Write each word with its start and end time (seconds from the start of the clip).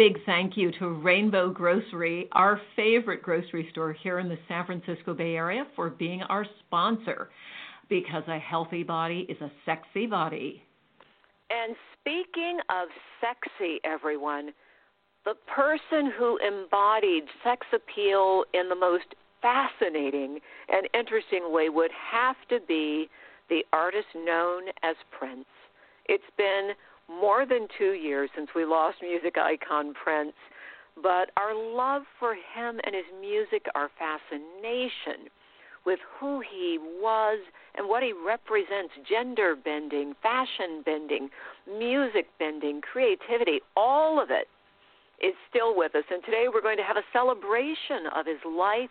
Big 0.00 0.16
thank 0.24 0.56
you 0.56 0.72
to 0.78 0.88
Rainbow 0.88 1.50
Grocery, 1.50 2.26
our 2.32 2.58
favorite 2.74 3.20
grocery 3.20 3.68
store 3.70 3.92
here 3.92 4.18
in 4.18 4.30
the 4.30 4.38
San 4.48 4.64
Francisco 4.64 5.12
Bay 5.12 5.34
Area, 5.34 5.66
for 5.76 5.90
being 5.90 6.22
our 6.22 6.46
sponsor 6.60 7.28
because 7.90 8.22
a 8.26 8.38
healthy 8.38 8.82
body 8.82 9.26
is 9.28 9.36
a 9.42 9.52
sexy 9.66 10.06
body. 10.06 10.62
And 11.50 11.76
speaking 12.00 12.60
of 12.70 12.88
sexy, 13.20 13.78
everyone, 13.84 14.52
the 15.26 15.34
person 15.54 16.10
who 16.18 16.38
embodied 16.38 17.24
sex 17.44 17.66
appeal 17.70 18.44
in 18.54 18.70
the 18.70 18.74
most 18.74 19.14
fascinating 19.42 20.38
and 20.70 20.88
interesting 20.94 21.52
way 21.52 21.68
would 21.68 21.90
have 22.10 22.36
to 22.48 22.58
be 22.66 23.10
the 23.50 23.60
artist 23.74 24.08
known 24.14 24.62
as 24.82 24.96
Prince. 25.10 25.44
It's 26.06 26.24
been 26.38 26.70
more 27.10 27.44
than 27.44 27.66
two 27.76 27.92
years 27.92 28.30
since 28.34 28.50
we 28.54 28.64
lost 28.64 28.98
music 29.02 29.36
icon 29.36 29.94
Prince, 29.94 30.34
but 31.02 31.30
our 31.36 31.54
love 31.54 32.02
for 32.18 32.34
him 32.34 32.80
and 32.84 32.94
his 32.94 33.04
music, 33.20 33.66
our 33.74 33.90
fascination 33.98 35.28
with 35.86 35.98
who 36.18 36.40
he 36.40 36.78
was 36.78 37.38
and 37.74 37.88
what 37.88 38.02
he 38.02 38.12
represents 38.12 38.92
gender 39.08 39.56
bending, 39.56 40.14
fashion 40.22 40.82
bending, 40.84 41.30
music 41.66 42.26
bending, 42.38 42.80
creativity, 42.80 43.60
all 43.76 44.22
of 44.22 44.30
it 44.30 44.46
is 45.24 45.34
still 45.48 45.76
with 45.76 45.94
us. 45.94 46.04
And 46.10 46.22
today 46.24 46.46
we're 46.52 46.62
going 46.62 46.76
to 46.76 46.82
have 46.82 46.96
a 46.96 47.04
celebration 47.12 48.06
of 48.14 48.26
his 48.26 48.40
life, 48.46 48.90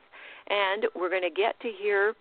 and 0.49 0.85
we're 0.95 1.09
going 1.09 1.23
to 1.23 1.29
get 1.29 1.59
to 1.61 1.69
hear 1.69 2.15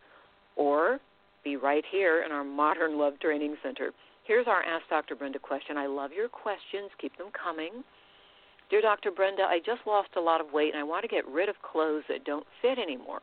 or 0.56 0.98
be 1.44 1.56
right 1.56 1.84
here 1.90 2.22
in 2.24 2.32
our 2.32 2.44
Modern 2.44 2.98
Love 2.98 3.18
Training 3.20 3.56
Center. 3.62 3.92
Here's 4.24 4.46
our 4.46 4.62
Ask 4.62 4.88
Dr. 4.88 5.16
Brenda 5.16 5.38
question. 5.38 5.76
I 5.76 5.86
love 5.86 6.12
your 6.12 6.28
questions. 6.28 6.90
Keep 7.00 7.18
them 7.18 7.30
coming. 7.32 7.82
Dear 8.70 8.80
Dr. 8.80 9.10
Brenda, 9.10 9.42
I 9.42 9.58
just 9.58 9.86
lost 9.86 10.10
a 10.16 10.20
lot 10.20 10.40
of 10.40 10.52
weight 10.52 10.72
and 10.72 10.80
I 10.80 10.84
want 10.84 11.02
to 11.02 11.08
get 11.08 11.26
rid 11.28 11.48
of 11.48 11.56
clothes 11.60 12.04
that 12.08 12.24
don't 12.24 12.46
fit 12.62 12.78
anymore. 12.78 13.20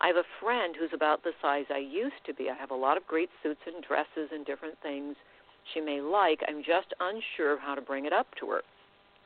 I 0.00 0.08
have 0.08 0.16
a 0.16 0.24
friend 0.42 0.74
who's 0.78 0.92
about 0.92 1.22
the 1.22 1.32
size 1.40 1.64
I 1.70 1.78
used 1.78 2.24
to 2.26 2.34
be. 2.34 2.50
I 2.50 2.54
have 2.54 2.70
a 2.70 2.74
lot 2.74 2.96
of 2.96 3.06
great 3.06 3.30
suits 3.42 3.60
and 3.66 3.82
dresses 3.84 4.30
and 4.32 4.44
different 4.44 4.76
things 4.82 5.16
she 5.72 5.80
may 5.80 6.00
like. 6.00 6.40
I'm 6.46 6.62
just 6.62 6.92
unsure 7.00 7.52
of 7.52 7.60
how 7.60 7.74
to 7.74 7.80
bring 7.80 8.04
it 8.04 8.12
up 8.12 8.26
to 8.40 8.50
her 8.50 8.62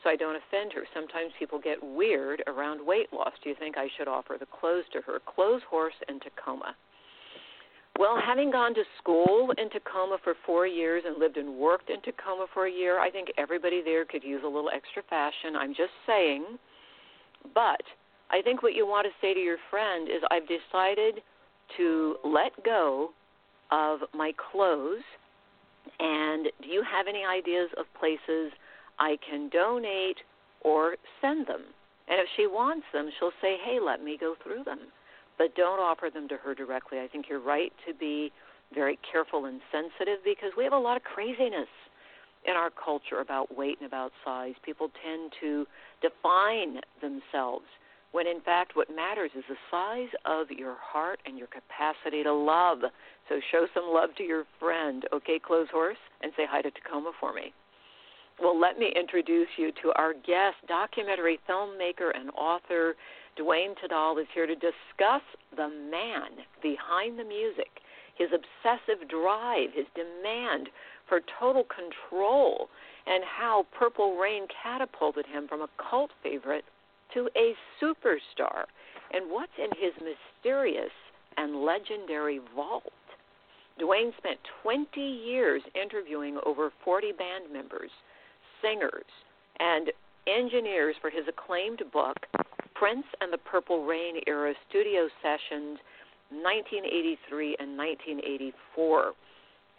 so 0.03 0.11
I 0.11 0.17
don't 0.17 0.37
offend 0.37 0.73
her. 0.75 0.85
Sometimes 0.95 1.33
people 1.39 1.59
get 1.59 1.83
weird 1.83 2.43
around 2.47 2.85
weight 2.85 3.13
loss. 3.13 3.33
Do 3.43 3.51
you 3.51 3.57
think 3.59 3.77
I 3.77 3.89
should 3.97 4.09
offer 4.09 4.37
the 4.39 4.47
clothes 4.47 4.85
to 4.93 5.01
her? 5.03 5.19
Clothes 5.35 5.63
horse 5.69 5.95
in 6.09 6.21
Tacoma. 6.21 6.75
Well, 7.99 8.17
having 8.25 8.53
gone 8.53 8.75
to 8.75 8.85
school 8.99 9.53
in 9.59 9.71
Tacoma 9.71 10.19
for 10.23 10.35
four 10.47 10.69
years 10.69 11.03
and 11.05 11.19
lived 11.19 11.37
and 11.37 11.57
worked 11.57 11.91
in 11.91 12.01
Tacoma 12.03 12.47
for 12.55 12.67
a 12.67 12.71
year, 12.71 13.01
I 13.01 13.11
think 13.11 13.29
everybody 13.37 13.83
there 13.83 14.05
could 14.05 14.23
use 14.23 14.43
a 14.45 14.49
little 14.49 14.71
extra 14.73 15.03
fashion. 15.11 15.57
I'm 15.59 15.75
just 15.75 15.91
saying. 16.07 16.45
But 17.55 17.83
I 18.31 18.43
think 18.43 18.63
what 18.63 18.75
you 18.75 18.87
want 18.87 19.07
to 19.07 19.13
say 19.21 19.35
to 19.35 19.41
your 19.41 19.59
friend 19.71 20.09
is 20.09 20.23
I've 20.31 20.47
decided 20.49 21.23
to 21.77 22.17
let 22.25 22.53
go 22.65 23.11
of 23.71 24.01
my 24.15 24.33
clothes 24.51 25.03
and 25.99 26.49
do 26.63 26.69
you 26.69 26.83
have 26.83 27.07
any 27.09 27.25
ideas 27.25 27.71
of 27.77 27.87
places 27.99 28.53
I 28.99 29.17
can 29.29 29.49
donate 29.49 30.19
or 30.61 30.97
send 31.21 31.47
them? 31.47 31.63
And 32.09 32.21
if 32.21 32.27
she 32.37 32.47
wants 32.47 32.87
them, 32.93 33.11
she'll 33.19 33.33
say, 33.41 33.57
"Hey, 33.59 33.81
let 33.81 34.03
me 34.03 34.17
go 34.17 34.35
through 34.35 34.65
them." 34.65 34.93
But 35.37 35.55
don't 35.55 35.79
offer 35.79 36.11
them 36.11 36.29
to 36.29 36.37
her 36.39 36.55
directly. 36.55 37.01
I 37.01 37.09
think 37.09 37.29
you're 37.29 37.39
right 37.39 37.73
to 37.87 37.95
be 37.95 38.33
very 38.73 38.97
careful 39.11 39.47
and 39.47 39.61
sensitive 39.73 40.23
because 40.25 40.55
we 40.57 40.65
have 40.65 40.73
a 40.73 40.79
lot 40.79 40.97
of 40.97 41.05
craziness 41.05 41.69
in 42.45 42.55
our 42.57 42.71
culture 42.71 43.21
about 43.21 43.57
weight 43.57 43.79
and 43.79 43.87
about 43.87 44.13
size. 44.25 44.55
People 44.63 44.91
tend 45.03 45.33
to 45.41 45.67
define 46.01 46.81
themselves 47.01 47.67
when 48.13 48.27
in 48.27 48.41
fact 48.41 48.75
what 48.75 48.95
matters 48.95 49.31
is 49.37 49.45
the 49.49 49.57
size 49.71 50.09
of 50.25 50.51
your 50.51 50.77
heart 50.81 51.21
and 51.27 51.39
your 51.39 51.49
capacity 51.49 52.23
to 52.23 52.33
love. 52.33 52.79
So 53.29 53.41
show 53.53 53.67
some 53.75 53.85
love 53.93 54.11
to 54.17 54.23
your 54.23 54.45
friend, 54.59 55.05
okay, 55.13 55.39
clothes 55.39 55.69
Horse, 55.71 55.99
and 56.23 56.33
say 56.37 56.45
hi 56.49 56.63
to 56.63 56.71
Tacoma 56.71 57.13
for 57.21 57.33
me. 57.33 57.53
Well, 58.41 58.59
let 58.59 58.79
me 58.79 58.93
introduce 58.95 59.49
you 59.57 59.73
to 59.83 59.93
our 59.97 60.15
guest, 60.15 60.57
documentary 60.69 61.41
filmmaker 61.49 62.13
and 62.15 62.31
author 62.31 62.95
Duane 63.37 63.75
Tudahl 63.75 64.21
is 64.21 64.29
here 64.33 64.47
to 64.47 64.55
discuss 64.55 65.23
the 65.57 65.69
man 65.69 66.45
behind 66.63 67.19
the 67.19 67.25
music, 67.25 67.71
his 68.17 68.29
obsessive 68.33 69.09
drive, 69.09 69.71
his 69.75 69.87
demand 69.95 70.69
for 71.09 71.21
total 71.39 71.65
control, 71.65 72.69
and 73.07 73.25
how 73.25 73.67
Purple 73.77 74.17
Rain 74.17 74.47
catapulted 74.63 75.27
him 75.27 75.47
from 75.49 75.63
a 75.63 75.69
cult 75.91 76.11
favorite 76.23 76.65
to 77.15 77.29
a 77.37 77.55
superstar 77.83 78.65
and 79.13 79.31
what's 79.31 79.53
in 79.59 79.71
his 79.79 79.93
mysterious 80.03 80.91
and 81.37 81.65
legendary 81.65 82.41
vault. 82.55 82.93
Duane 83.79 84.13
spent 84.19 84.39
20 84.63 85.01
years 85.01 85.63
interviewing 85.81 86.39
over 86.45 86.73
40 86.85 87.13
band 87.13 87.53
members, 87.53 87.91
singers, 88.61 89.07
and 89.61 89.91
engineers 90.27 90.97
for 91.01 91.11
his 91.11 91.25
acclaimed 91.29 91.83
book, 91.93 92.17
Prince 92.75 93.07
and 93.21 93.33
the 93.33 93.39
Purple 93.39 93.85
Rain 93.87 94.21
Era 94.27 94.53
Studio 94.69 95.09
Sessions 95.23 95.79
1983 96.31 97.57
and 97.59 97.79
1984. 97.79 99.13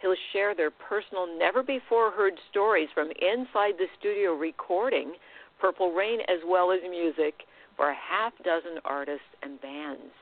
He'll 0.00 0.16
share 0.32 0.54
their 0.54 0.70
personal, 0.70 1.26
never 1.38 1.62
before 1.62 2.10
heard 2.10 2.32
stories 2.50 2.88
from 2.94 3.10
inside 3.20 3.74
the 3.78 3.86
studio 3.98 4.32
recording 4.34 5.12
Purple 5.60 5.92
Rain 5.92 6.20
as 6.22 6.38
well 6.46 6.72
as 6.72 6.80
music 6.88 7.34
for 7.76 7.90
a 7.90 7.94
half 7.94 8.32
dozen 8.44 8.78
artists 8.84 9.20
and 9.42 9.60
bands. 9.60 10.12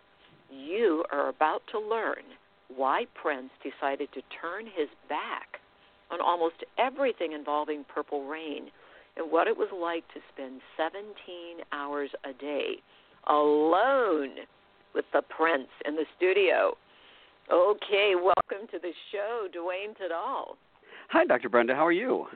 You 0.51 1.05
are 1.13 1.29
about 1.29 1.63
to 1.73 1.79
learn 1.79 2.25
why 2.75 3.07
Prince 3.21 3.51
decided 3.63 4.09
to 4.15 4.23
turn 4.41 4.67
his 4.67 4.89
back 5.09 5.61
on 6.11 6.21
almost 6.21 6.65
everything 6.79 7.33
involving 7.33 7.85
Purple 7.93 8.27
Rain 8.27 8.71
and 9.17 9.31
what 9.31 9.47
it 9.47 9.57
was 9.57 9.69
like 9.73 10.07
to 10.15 10.21
spend 10.33 10.61
17 10.77 11.05
hours 11.73 12.11
a 12.25 12.33
day 12.33 12.77
alone 13.29 14.31
with 14.95 15.05
the 15.13 15.23
Prince 15.23 15.69
in 15.85 15.97
the 15.97 16.05
studio. 16.17 16.77
Okay, 17.53 18.13
welcome 18.15 18.69
to 18.71 18.79
the 18.79 18.93
show, 19.13 19.49
Duane 19.53 19.95
Tudahl. 19.95 20.57
Hi, 21.11 21.25
Dr. 21.25 21.49
Brenda. 21.49 21.75
How 21.75 21.87
are 21.87 21.93
you? 21.93 22.27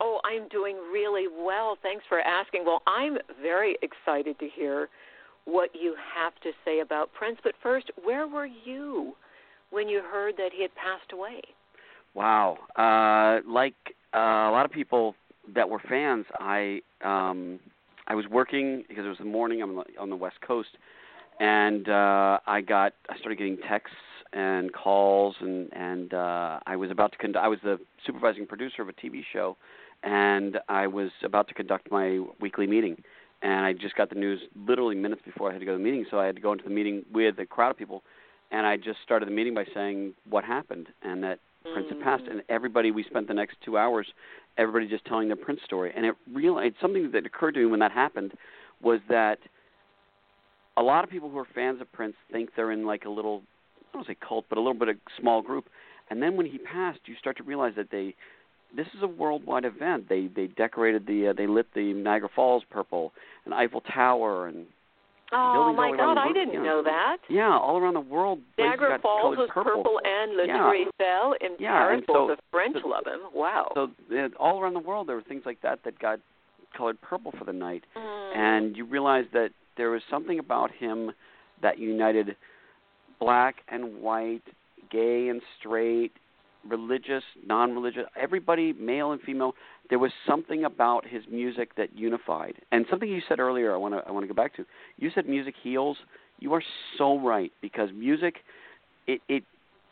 Oh, 0.00 0.20
I'm 0.24 0.48
doing 0.48 0.76
really 0.92 1.26
well. 1.28 1.76
Thanks 1.82 2.04
for 2.08 2.20
asking. 2.20 2.64
Well, 2.64 2.82
I'm 2.86 3.18
very 3.42 3.76
excited 3.82 4.38
to 4.38 4.48
hear 4.48 4.88
what 5.44 5.70
you 5.74 5.94
have 6.16 6.34
to 6.42 6.50
say 6.64 6.80
about 6.80 7.12
Prince. 7.12 7.38
But 7.42 7.52
first, 7.62 7.90
where 8.02 8.26
were 8.26 8.46
you 8.46 9.14
when 9.70 9.88
you 9.88 10.00
heard 10.00 10.34
that 10.38 10.50
he 10.54 10.62
had 10.62 10.74
passed 10.74 11.12
away? 11.12 11.42
Wow. 12.14 12.58
Uh, 12.76 13.46
like 13.48 13.74
uh, 14.14 14.18
a 14.18 14.52
lot 14.52 14.64
of 14.64 14.72
people 14.72 15.14
that 15.54 15.68
were 15.68 15.80
fans, 15.88 16.26
I 16.38 16.80
um, 17.04 17.60
I 18.06 18.14
was 18.14 18.26
working 18.28 18.84
because 18.88 19.04
it 19.04 19.08
was 19.08 19.18
the 19.18 19.24
morning. 19.24 19.62
I'm 19.62 19.78
on 19.78 19.84
the, 19.86 20.00
on 20.00 20.10
the 20.10 20.16
West 20.16 20.40
Coast, 20.46 20.70
and 21.38 21.88
uh, 21.88 22.38
I 22.46 22.60
got 22.66 22.94
I 23.08 23.18
started 23.18 23.38
getting 23.38 23.58
texts 23.68 23.96
and 24.32 24.72
calls, 24.72 25.36
and 25.40 25.72
and 25.72 26.14
uh, 26.14 26.60
I 26.66 26.76
was 26.76 26.90
about 26.90 27.12
to 27.12 27.18
conduct. 27.18 27.44
I 27.44 27.48
was 27.48 27.58
the 27.62 27.78
supervising 28.06 28.46
producer 28.46 28.82
of 28.82 28.88
a 28.88 28.92
TV 28.92 29.22
show, 29.32 29.56
and 30.02 30.58
I 30.68 30.86
was 30.86 31.10
about 31.24 31.48
to 31.48 31.54
conduct 31.54 31.90
my 31.90 32.20
weekly 32.40 32.66
meeting. 32.66 33.02
And 33.42 33.64
I 33.64 33.72
just 33.72 33.96
got 33.96 34.10
the 34.10 34.16
news 34.16 34.40
literally 34.66 34.94
minutes 34.94 35.22
before 35.24 35.48
I 35.48 35.52
had 35.52 35.60
to 35.60 35.64
go 35.64 35.72
to 35.72 35.78
the 35.78 35.84
meeting, 35.84 36.04
so 36.10 36.18
I 36.18 36.26
had 36.26 36.34
to 36.36 36.42
go 36.42 36.52
into 36.52 36.64
the 36.64 36.70
meeting 36.70 37.04
with 37.12 37.38
a 37.38 37.46
crowd 37.46 37.70
of 37.70 37.78
people, 37.78 38.02
and 38.50 38.66
I 38.66 38.76
just 38.76 38.98
started 39.02 39.26
the 39.28 39.32
meeting 39.32 39.54
by 39.54 39.64
saying 39.72 40.12
what 40.28 40.44
happened 40.44 40.88
and 41.02 41.22
that 41.22 41.38
Prince 41.62 41.88
had 41.90 42.00
passed, 42.00 42.24
mm. 42.24 42.30
and 42.32 42.42
everybody 42.48 42.90
we 42.90 43.04
spent 43.04 43.28
the 43.28 43.34
next 43.34 43.56
two 43.64 43.76
hours, 43.76 44.06
everybody 44.56 44.88
just 44.88 45.04
telling 45.04 45.28
their 45.28 45.36
Prince 45.36 45.60
story, 45.64 45.92
and 45.94 46.06
it 46.06 46.14
really 46.32 46.66
it's 46.66 46.76
something 46.80 47.10
that 47.12 47.26
occurred 47.26 47.52
to 47.52 47.60
me 47.60 47.66
when 47.66 47.80
that 47.80 47.92
happened 47.92 48.32
was 48.82 49.00
that 49.08 49.38
a 50.76 50.82
lot 50.82 51.04
of 51.04 51.10
people 51.10 51.30
who 51.30 51.38
are 51.38 51.46
fans 51.54 51.80
of 51.80 51.92
Prince 51.92 52.14
think 52.32 52.50
they're 52.56 52.72
in 52.72 52.86
like 52.86 53.04
a 53.04 53.10
little 53.10 53.42
I 53.92 53.98
don't 53.98 54.06
say 54.06 54.16
cult, 54.26 54.46
but 54.48 54.56
a 54.56 54.60
little 54.60 54.78
bit 54.78 54.88
of 54.88 54.96
small 55.18 55.42
group, 55.42 55.68
and 56.08 56.22
then 56.22 56.36
when 56.36 56.46
he 56.46 56.58
passed, 56.58 57.00
you 57.06 57.14
start 57.18 57.36
to 57.38 57.42
realize 57.42 57.74
that 57.76 57.90
they 57.90 58.14
this 58.76 58.86
is 58.96 59.02
a 59.02 59.06
worldwide 59.06 59.64
event. 59.64 60.08
They 60.08 60.28
they 60.34 60.46
decorated 60.46 61.06
the 61.06 61.28
uh, 61.28 61.32
they 61.32 61.46
lit 61.46 61.66
the 61.74 61.92
Niagara 61.92 62.28
Falls 62.34 62.62
purple, 62.70 63.12
and 63.44 63.54
Eiffel 63.54 63.82
Tower, 63.82 64.48
and 64.48 64.66
Oh 65.32 65.72
my 65.72 65.96
God! 65.96 66.18
I 66.18 66.32
didn't 66.32 66.62
know 66.62 66.82
that. 66.82 67.18
Yeah, 67.28 67.56
all 67.56 67.78
around 67.78 67.94
the 67.94 68.00
world. 68.00 68.40
Niagara 68.58 68.98
Falls 69.00 69.36
was 69.36 69.48
purple. 69.52 70.00
and 70.04 70.36
Le 70.36 70.46
yeah. 70.46 70.64
Eiffel 70.64 71.34
in 71.40 71.50
yeah, 71.60 71.72
Paris. 71.72 72.02
so, 72.06 72.26
the 72.28 72.36
French 72.50 72.76
so, 72.82 72.88
love 72.88 73.06
him. 73.06 73.20
Wow. 73.32 73.70
So 73.74 73.90
uh, 74.12 74.28
all 74.38 74.60
around 74.60 74.74
the 74.74 74.80
world, 74.80 75.08
there 75.08 75.14
were 75.14 75.22
things 75.22 75.42
like 75.46 75.62
that 75.62 75.84
that 75.84 75.98
got 76.00 76.18
colored 76.76 77.00
purple 77.00 77.32
for 77.38 77.44
the 77.44 77.52
night, 77.52 77.84
mm. 77.96 78.36
and 78.36 78.76
you 78.76 78.84
realize 78.84 79.26
that 79.32 79.50
there 79.76 79.90
was 79.90 80.02
something 80.10 80.40
about 80.40 80.72
him 80.72 81.12
that 81.62 81.78
united 81.78 82.36
black 83.20 83.56
and 83.68 84.00
white, 84.00 84.42
gay 84.90 85.28
and 85.28 85.42
straight, 85.58 86.12
religious, 86.68 87.22
non-religious, 87.46 88.04
everybody, 88.16 88.72
male 88.74 89.12
and 89.12 89.20
female. 89.20 89.54
There 89.88 89.98
was 89.98 90.12
something 90.26 90.64
about 90.64 91.06
his 91.06 91.22
music 91.30 91.74
that 91.76 91.96
unified. 91.96 92.54
And 92.72 92.86
something 92.90 93.08
you 93.08 93.22
said 93.28 93.40
earlier, 93.40 93.74
I 93.74 93.76
want 93.76 93.94
to 93.94 94.02
I 94.06 94.10
want 94.10 94.24
to 94.24 94.28
go 94.28 94.34
back 94.34 94.54
to. 94.56 94.64
You 94.98 95.10
said 95.14 95.28
music 95.28 95.54
heals. 95.62 95.96
You 96.38 96.52
are 96.54 96.62
so 96.96 97.18
right 97.18 97.52
because 97.60 97.90
music, 97.94 98.36
it 99.06 99.20
it 99.28 99.44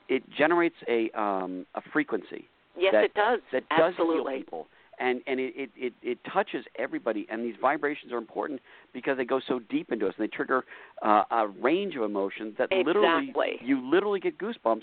it 0.08 0.22
generates 0.36 0.76
a 0.88 1.10
um 1.18 1.66
a 1.74 1.82
frequency. 1.92 2.48
Yes, 2.78 2.92
that, 2.92 3.04
it 3.04 3.14
does. 3.14 3.40
That 3.52 3.68
does 3.70 3.92
Absolutely. 3.92 4.34
heal 4.34 4.40
people. 4.40 4.66
And 5.00 5.20
and 5.28 5.38
it, 5.38 5.54
it, 5.56 5.70
it, 5.76 5.92
it 6.02 6.18
touches 6.32 6.64
everybody, 6.76 7.24
and 7.30 7.44
these 7.44 7.54
vibrations 7.60 8.12
are 8.12 8.18
important 8.18 8.60
because 8.92 9.16
they 9.16 9.24
go 9.24 9.40
so 9.46 9.60
deep 9.70 9.92
into 9.92 10.08
us, 10.08 10.14
and 10.18 10.24
they 10.24 10.28
trigger 10.28 10.64
uh, 11.04 11.22
a 11.30 11.46
range 11.46 11.94
of 11.94 12.02
emotions 12.02 12.54
that 12.58 12.72
literally 12.72 13.32
you 13.62 13.80
literally 13.88 14.18
get 14.18 14.38
goosebumps 14.38 14.82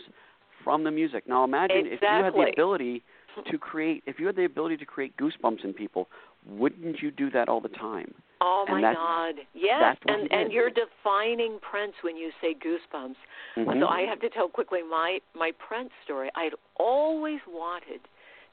from 0.65 0.83
the 0.83 0.91
music. 0.91 1.23
Now 1.27 1.45
imagine 1.45 1.85
exactly. 1.85 1.95
if 1.95 2.01
you 2.01 2.23
had 2.25 2.33
the 2.33 2.51
ability 2.51 3.03
to 3.51 3.57
create 3.57 4.03
if 4.05 4.19
you 4.19 4.25
had 4.25 4.35
the 4.35 4.45
ability 4.45 4.77
to 4.77 4.85
create 4.85 5.15
goosebumps 5.15 5.63
in 5.63 5.73
people, 5.73 6.09
wouldn't 6.45 7.01
you 7.01 7.11
do 7.11 7.29
that 7.31 7.47
all 7.47 7.61
the 7.61 7.69
time? 7.69 8.13
Oh 8.41 8.65
and 8.67 8.81
my 8.81 8.93
God! 8.93 9.35
Yes, 9.53 9.95
and 10.07 10.29
and 10.31 10.51
you're 10.51 10.71
defining 10.71 11.59
Prince 11.61 11.93
when 12.01 12.17
you 12.17 12.31
say 12.41 12.55
goosebumps. 12.55 13.15
Mhm. 13.55 13.79
So 13.79 13.87
I 13.87 14.01
have 14.01 14.19
to 14.21 14.29
tell 14.29 14.49
quickly 14.49 14.81
my 14.83 15.19
my 15.33 15.51
Prince 15.51 15.91
story. 16.03 16.29
I 16.35 16.43
had 16.43 16.55
always 16.77 17.39
wanted 17.47 18.01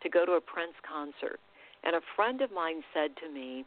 to 0.03 0.09
go 0.09 0.27
to 0.27 0.33
a 0.33 0.41
Prince 0.41 0.75
concert, 0.83 1.41
and 1.83 1.97
a 1.97 2.01
friend 2.15 2.43
of 2.43 2.53
mine 2.53 2.85
said 2.93 3.17
to 3.17 3.29
me, 3.29 3.65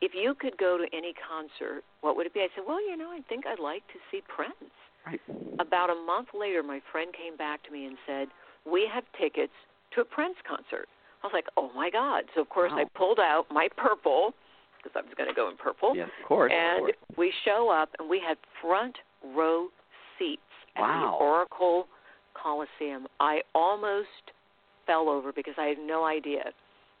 "If 0.00 0.14
you 0.14 0.34
could 0.34 0.56
go 0.56 0.76
to 0.76 0.86
any 0.92 1.14
concert, 1.14 1.84
what 2.00 2.16
would 2.16 2.26
it 2.26 2.34
be?" 2.34 2.40
I 2.40 2.48
said, 2.54 2.64
"Well, 2.66 2.80
you 2.80 2.96
know, 2.96 3.10
I 3.10 3.20
think 3.28 3.46
I'd 3.46 3.58
like 3.58 3.86
to 3.88 3.98
see 4.10 4.22
Prince." 4.22 4.74
Right. 5.06 5.20
About 5.58 5.90
a 5.90 5.94
month 5.94 6.28
later, 6.38 6.62
my 6.62 6.80
friend 6.92 7.12
came 7.12 7.36
back 7.36 7.62
to 7.64 7.70
me 7.70 7.86
and 7.86 7.96
said, 8.06 8.28
"We 8.64 8.86
have 8.92 9.04
tickets 9.18 9.52
to 9.92 10.00
a 10.02 10.04
Prince 10.04 10.36
concert." 10.46 10.88
I 11.22 11.26
was 11.26 11.32
like, 11.32 11.46
"Oh 11.56 11.70
my 11.74 11.90
God!" 11.90 12.24
So 12.34 12.40
of 12.40 12.48
course 12.48 12.72
Wow. 12.72 12.78
I 12.78 12.84
pulled 12.96 13.18
out 13.20 13.46
my 13.50 13.68
purple 13.76 14.34
because 14.78 14.92
I 14.96 15.00
was 15.02 15.14
going 15.14 15.28
to 15.28 15.34
go 15.34 15.48
in 15.48 15.56
purple. 15.56 15.94
Yes, 15.96 16.08
of 16.20 16.26
course. 16.26 16.52
And 16.52 16.88
of 16.88 16.94
course. 16.96 17.16
we 17.16 17.32
show 17.44 17.68
up, 17.68 17.90
and 17.98 18.08
we 18.08 18.18
had 18.20 18.36
front 18.60 18.96
row 19.24 19.68
seats 20.18 20.42
at 20.76 20.82
Wow. 20.82 21.18
the 21.18 21.24
Oracle 21.24 21.88
Coliseum. 22.34 23.06
I 23.20 23.42
almost 23.54 24.32
fell 24.86 25.08
over 25.08 25.32
because 25.32 25.54
I 25.58 25.66
had 25.66 25.78
no 25.78 26.04
idea 26.04 26.52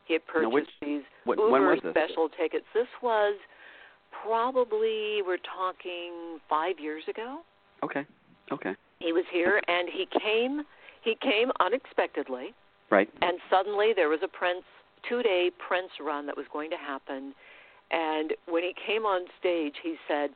he 0.04 0.12
had 0.14 0.26
purchased 0.26 0.52
which- 0.52 0.80
these 0.80 1.04
what- 1.24 1.38
uber 1.38 1.50
when 1.50 1.66
was 1.66 1.80
this? 1.80 1.92
special 1.92 2.28
tickets. 2.28 2.66
This 2.74 2.88
was 3.00 3.36
probably 4.10 5.22
we're 5.22 5.38
talking 5.38 6.40
five 6.48 6.78
years 6.78 7.06
ago. 7.08 7.44
Okay. 7.82 8.06
Okay. 8.50 8.74
He 8.98 9.12
was 9.12 9.24
here, 9.32 9.60
and 9.66 9.88
he 9.88 10.06
came. 10.20 10.62
He 11.02 11.16
came 11.20 11.50
unexpectedly, 11.60 12.54
Right. 12.90 13.08
and 13.22 13.38
suddenly 13.50 13.92
there 13.94 14.08
was 14.08 14.20
a 14.22 14.28
Prince 14.28 14.64
two-day 15.08 15.50
Prince 15.58 15.90
run 16.00 16.26
that 16.26 16.36
was 16.36 16.46
going 16.52 16.70
to 16.70 16.76
happen. 16.76 17.34
And 17.90 18.34
when 18.46 18.62
he 18.62 18.72
came 18.86 19.04
on 19.04 19.26
stage, 19.40 19.74
he 19.82 19.96
said, 20.06 20.30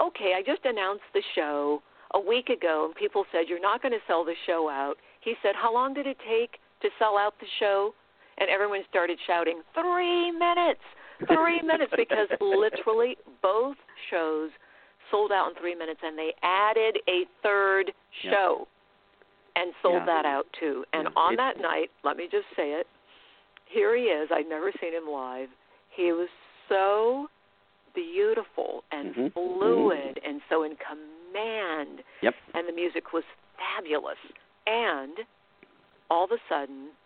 "Okay, 0.00 0.34
I 0.34 0.42
just 0.42 0.64
announced 0.64 1.04
the 1.12 1.22
show 1.34 1.82
a 2.14 2.20
week 2.20 2.48
ago, 2.48 2.86
and 2.86 2.94
people 2.94 3.26
said 3.32 3.48
you're 3.48 3.60
not 3.60 3.82
going 3.82 3.92
to 3.92 4.04
sell 4.06 4.24
the 4.24 4.36
show 4.46 4.68
out." 4.68 4.98
He 5.20 5.34
said, 5.42 5.56
"How 5.56 5.72
long 5.72 5.94
did 5.94 6.06
it 6.06 6.18
take 6.20 6.60
to 6.80 6.90
sell 6.98 7.18
out 7.18 7.38
the 7.40 7.48
show?" 7.58 7.94
And 8.38 8.48
everyone 8.48 8.84
started 8.88 9.18
shouting, 9.26 9.62
three 9.74 10.30
minutes, 10.30 10.80
three 11.26 11.60
minutes, 11.60 11.92
because 11.96 12.28
literally 12.40 13.16
both 13.42 13.76
shows 14.10 14.50
sold 15.10 15.32
out 15.32 15.50
in 15.50 15.54
three 15.56 15.74
minutes, 15.74 16.00
and 16.02 16.18
they 16.18 16.34
added 16.42 16.98
a 17.08 17.24
third 17.42 17.92
Yeah. 18.22 18.30
show 18.30 18.68
and 19.56 19.74
sold 19.82 19.94
Yeah. 19.94 20.06
that 20.06 20.26
out 20.26 20.46
too. 20.52 20.84
And 20.92 21.04
Yeah. 21.08 21.12
on 21.16 21.36
that 21.36 21.58
night, 21.58 21.90
let 22.02 22.16
me 22.16 22.28
just 22.28 22.48
say 22.54 22.72
it, 22.72 22.86
here 23.66 23.94
he 23.94 24.10
is. 24.10 24.30
I'd 24.30 24.48
never 24.48 24.72
seen 24.72 24.92
him 24.92 25.08
live. 25.08 25.50
He 25.90 26.12
was 26.12 26.28
so 26.68 27.28
beautiful 27.94 28.84
and 28.90 29.14
Mhm. 29.14 29.32
fluid 29.32 30.20
and 30.22 30.40
so 30.48 30.62
in 30.62 30.76
command 30.76 32.04
Yep. 32.20 32.34
and 32.54 32.68
the 32.68 32.72
music 32.72 33.12
was 33.12 33.24
fabulous. 33.56 34.18
And 34.66 35.26
all 36.10 36.24
of 36.24 36.32
a 36.32 36.38
sudden, 36.48 36.96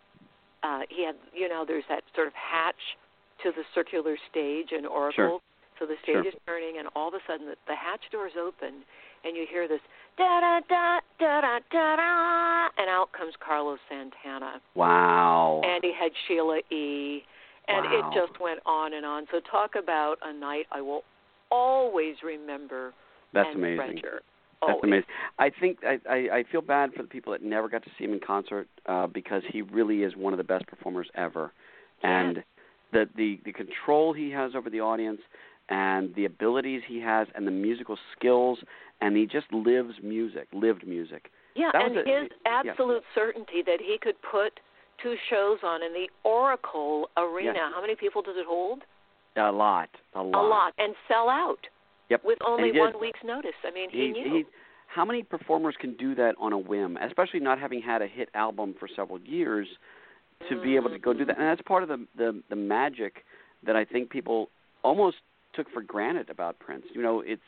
uh, 0.63 0.85
he 0.89 1.03
had, 1.03 1.17
you 1.33 1.49
know, 1.49 1.65
there's 1.65 1.87
that 1.87 2.05
sort 2.15 2.27
of 2.27 2.35
hatch 2.35 2.97
to 3.39 3.53
the 3.53 3.65
circular 3.75 4.17
stage 4.29 4.73
in 4.73 4.87
Oracle. 4.87 5.43
So 5.83 5.87
the 5.87 5.97
stage 6.05 6.15
Sure. 6.23 6.29
is 6.29 6.35
turning, 6.47 6.79
and 6.79 6.87
all 6.95 7.09
of 7.09 7.15
a 7.15 7.19
sudden 7.27 7.47
the, 7.47 7.57
the 7.67 7.75
hatch 7.75 8.03
doors 8.13 8.33
open, 8.39 8.85
and 9.25 9.37
you 9.37 9.47
hear 9.51 9.67
this 9.67 9.81
da 10.17 10.41
da 10.41 10.61
da 10.69 11.01
da 11.19 11.41
da 11.41 11.59
da 11.73 11.97
da, 11.97 12.69
and 12.79 12.89
out 12.89 13.09
comes 13.11 13.35
Carlos 13.45 13.81
Santana, 13.89 14.63
Wow. 14.77 15.61
and 15.65 15.83
he 15.83 15.93
had 15.93 16.13
Sheila 16.29 16.59
E. 16.71 17.25
And 17.67 17.85
Wow. 17.85 18.11
it 18.13 18.15
just 18.15 18.41
went 18.41 18.61
on 18.65 18.93
and 18.95 19.05
on. 19.05 19.27
So 19.33 19.41
talk 19.41 19.75
about 19.75 20.19
a 20.23 20.33
night 20.33 20.67
I 20.71 20.81
will 20.81 21.03
always 21.51 22.17
remember 22.23 22.93
That's 23.33 23.49
amazing. 23.55 23.77
treasure. 23.77 24.23
That's 24.61 24.79
Always. 24.83 24.85
amazing. 24.85 25.05
I 25.41 25.51
think 25.51 25.79
I, 25.85 25.99
I 26.09 26.17
I 26.39 26.45
feel 26.53 26.61
bad 26.61 26.93
for 26.95 27.03
the 27.03 27.09
people 27.09 27.33
that 27.33 27.43
never 27.43 27.69
got 27.69 27.83
to 27.83 27.91
see 27.99 28.05
him 28.05 28.13
in 28.13 28.21
concert 28.21 28.69
uh, 28.87 29.09
because 29.09 29.43
he 29.51 29.63
really 29.63 30.05
is 30.05 30.15
one 30.15 30.33
of 30.33 30.39
the 30.39 30.45
best 30.45 30.65
performers 30.69 31.09
ever, 31.17 31.53
Yeah. 32.05 32.21
and 32.21 32.45
the 32.93 33.09
the 33.17 33.41
the 33.45 33.53
control 33.53 34.13
he 34.13 34.31
has 34.31 34.55
over 34.55 34.69
the 34.71 34.81
audience, 34.81 35.21
and 35.73 36.15
the 36.15 36.25
abilities 36.27 36.83
he 36.87 37.01
has 37.01 37.27
and 37.35 37.47
the 37.47 37.51
musical 37.51 37.97
skills 38.17 38.59
and 39.01 39.17
he 39.17 39.27
just 39.27 39.53
lives 39.53 39.95
music, 40.03 40.47
lived 40.53 40.87
music. 40.87 41.31
Yeah, 41.57 41.71
That 41.73 41.83
and 41.87 41.97
a- 41.97 42.21
his 42.23 42.31
absolute 42.47 43.03
certainty 43.15 43.63
that 43.67 43.81
he 43.81 43.97
could 44.01 44.15
put 44.23 44.61
two 45.03 45.17
shows 45.29 45.59
on 45.65 45.83
in 45.83 45.93
the 45.93 46.07
Oracle 46.25 47.09
Arena. 47.17 47.53
Yes. 47.55 47.73
How 47.75 47.81
many 47.81 47.97
people 47.97 48.23
does 48.23 48.37
it 48.37 48.47
hold? 48.47 48.83
A 49.37 49.51
lot, 49.51 49.89
a 50.15 50.23
lot. 50.23 50.45
A 50.45 50.47
lot, 50.47 50.73
and 50.79 50.95
sell 51.09 51.29
out 51.29 51.67
Yep. 52.11 52.25
with 52.25 52.39
only 52.47 52.65
And 52.65 52.67
he 52.67 52.73
did. 52.73 52.81
one 52.93 53.01
week's 53.01 53.25
notice. 53.25 53.57
I 53.65 53.71
mean, 53.71 53.89
he, 53.91 53.99
he, 53.99 54.13
knew. 54.13 54.35
he 54.35 54.45
how 54.87 55.05
many 55.07 55.23
performers 55.23 55.75
can 55.81 55.95
do 55.97 56.15
that 56.17 56.35
on 56.39 56.53
a 56.53 56.59
whim, 56.59 56.99
especially 56.99 57.41
not 57.41 57.59
having 57.59 57.81
had 57.81 58.03
a 58.03 58.07
hit 58.07 58.29
album 58.35 58.75
for 58.79 58.87
several 58.95 59.19
years 59.21 59.67
to 60.51 60.61
be 60.61 60.77
able 60.77 60.91
to 60.91 60.99
go 60.99 61.13
do 61.15 61.25
that. 61.25 61.37
Mm. 61.37 61.41
And 61.41 61.49
that's 61.49 61.63
part 61.63 61.83
of 61.83 61.89
the 61.89 62.07
the 62.17 62.43
the 62.51 62.57
magic 62.57 63.25
that 63.65 63.75
I 63.75 63.85
think 63.85 64.11
people 64.11 64.51
almost 64.85 65.17
took 65.55 65.71
for 65.71 65.83
granted 65.83 66.31
about 66.31 66.59
Prince. 66.59 66.85
You 66.95 67.03
know, 67.03 67.21
it's 67.21 67.43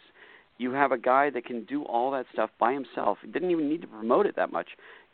you 0.59 0.73
have 0.73 0.93
a 0.93 0.99
guy 0.99 1.31
that 1.31 1.45
can 1.45 1.65
do 1.65 1.83
all 1.85 2.11
that 2.13 2.27
stuff 2.33 2.51
by 2.59 2.73
himself. 2.73 3.19
He 3.23 3.31
didn't 3.31 3.51
even 3.51 3.69
need 3.69 3.81
to 3.83 3.89
promote 3.89 4.27
it 4.27 4.37
that 4.37 4.53
much. 4.53 4.69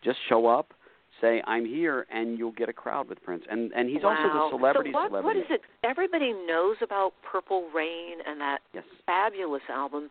Just 0.04 0.18
show 0.28 0.47
up, 0.47 0.75
say 1.20 1.42
I'm 1.47 1.64
here 1.64 2.06
and 2.12 2.38
you'll 2.38 2.52
get 2.52 2.68
a 2.68 2.73
crowd 2.73 3.09
with 3.09 3.23
Prince. 3.23 3.44
And 3.50 3.73
and 3.73 3.88
he's 3.88 4.04
also 4.04 4.23
the 4.23 4.49
celebrity 4.50 4.90
so 4.92 4.99
what, 4.99 5.09
celebrity. 5.09 5.40
What 5.40 5.47
is 5.47 5.50
it? 5.50 5.61
Everybody 5.85 6.32
knows 6.32 6.76
about 6.82 7.12
Purple 7.30 7.68
Rain 7.75 8.18
and 8.26 8.40
that 8.40 8.59
Yes. 8.73 8.85
fabulous 9.06 9.62
album, 9.68 10.11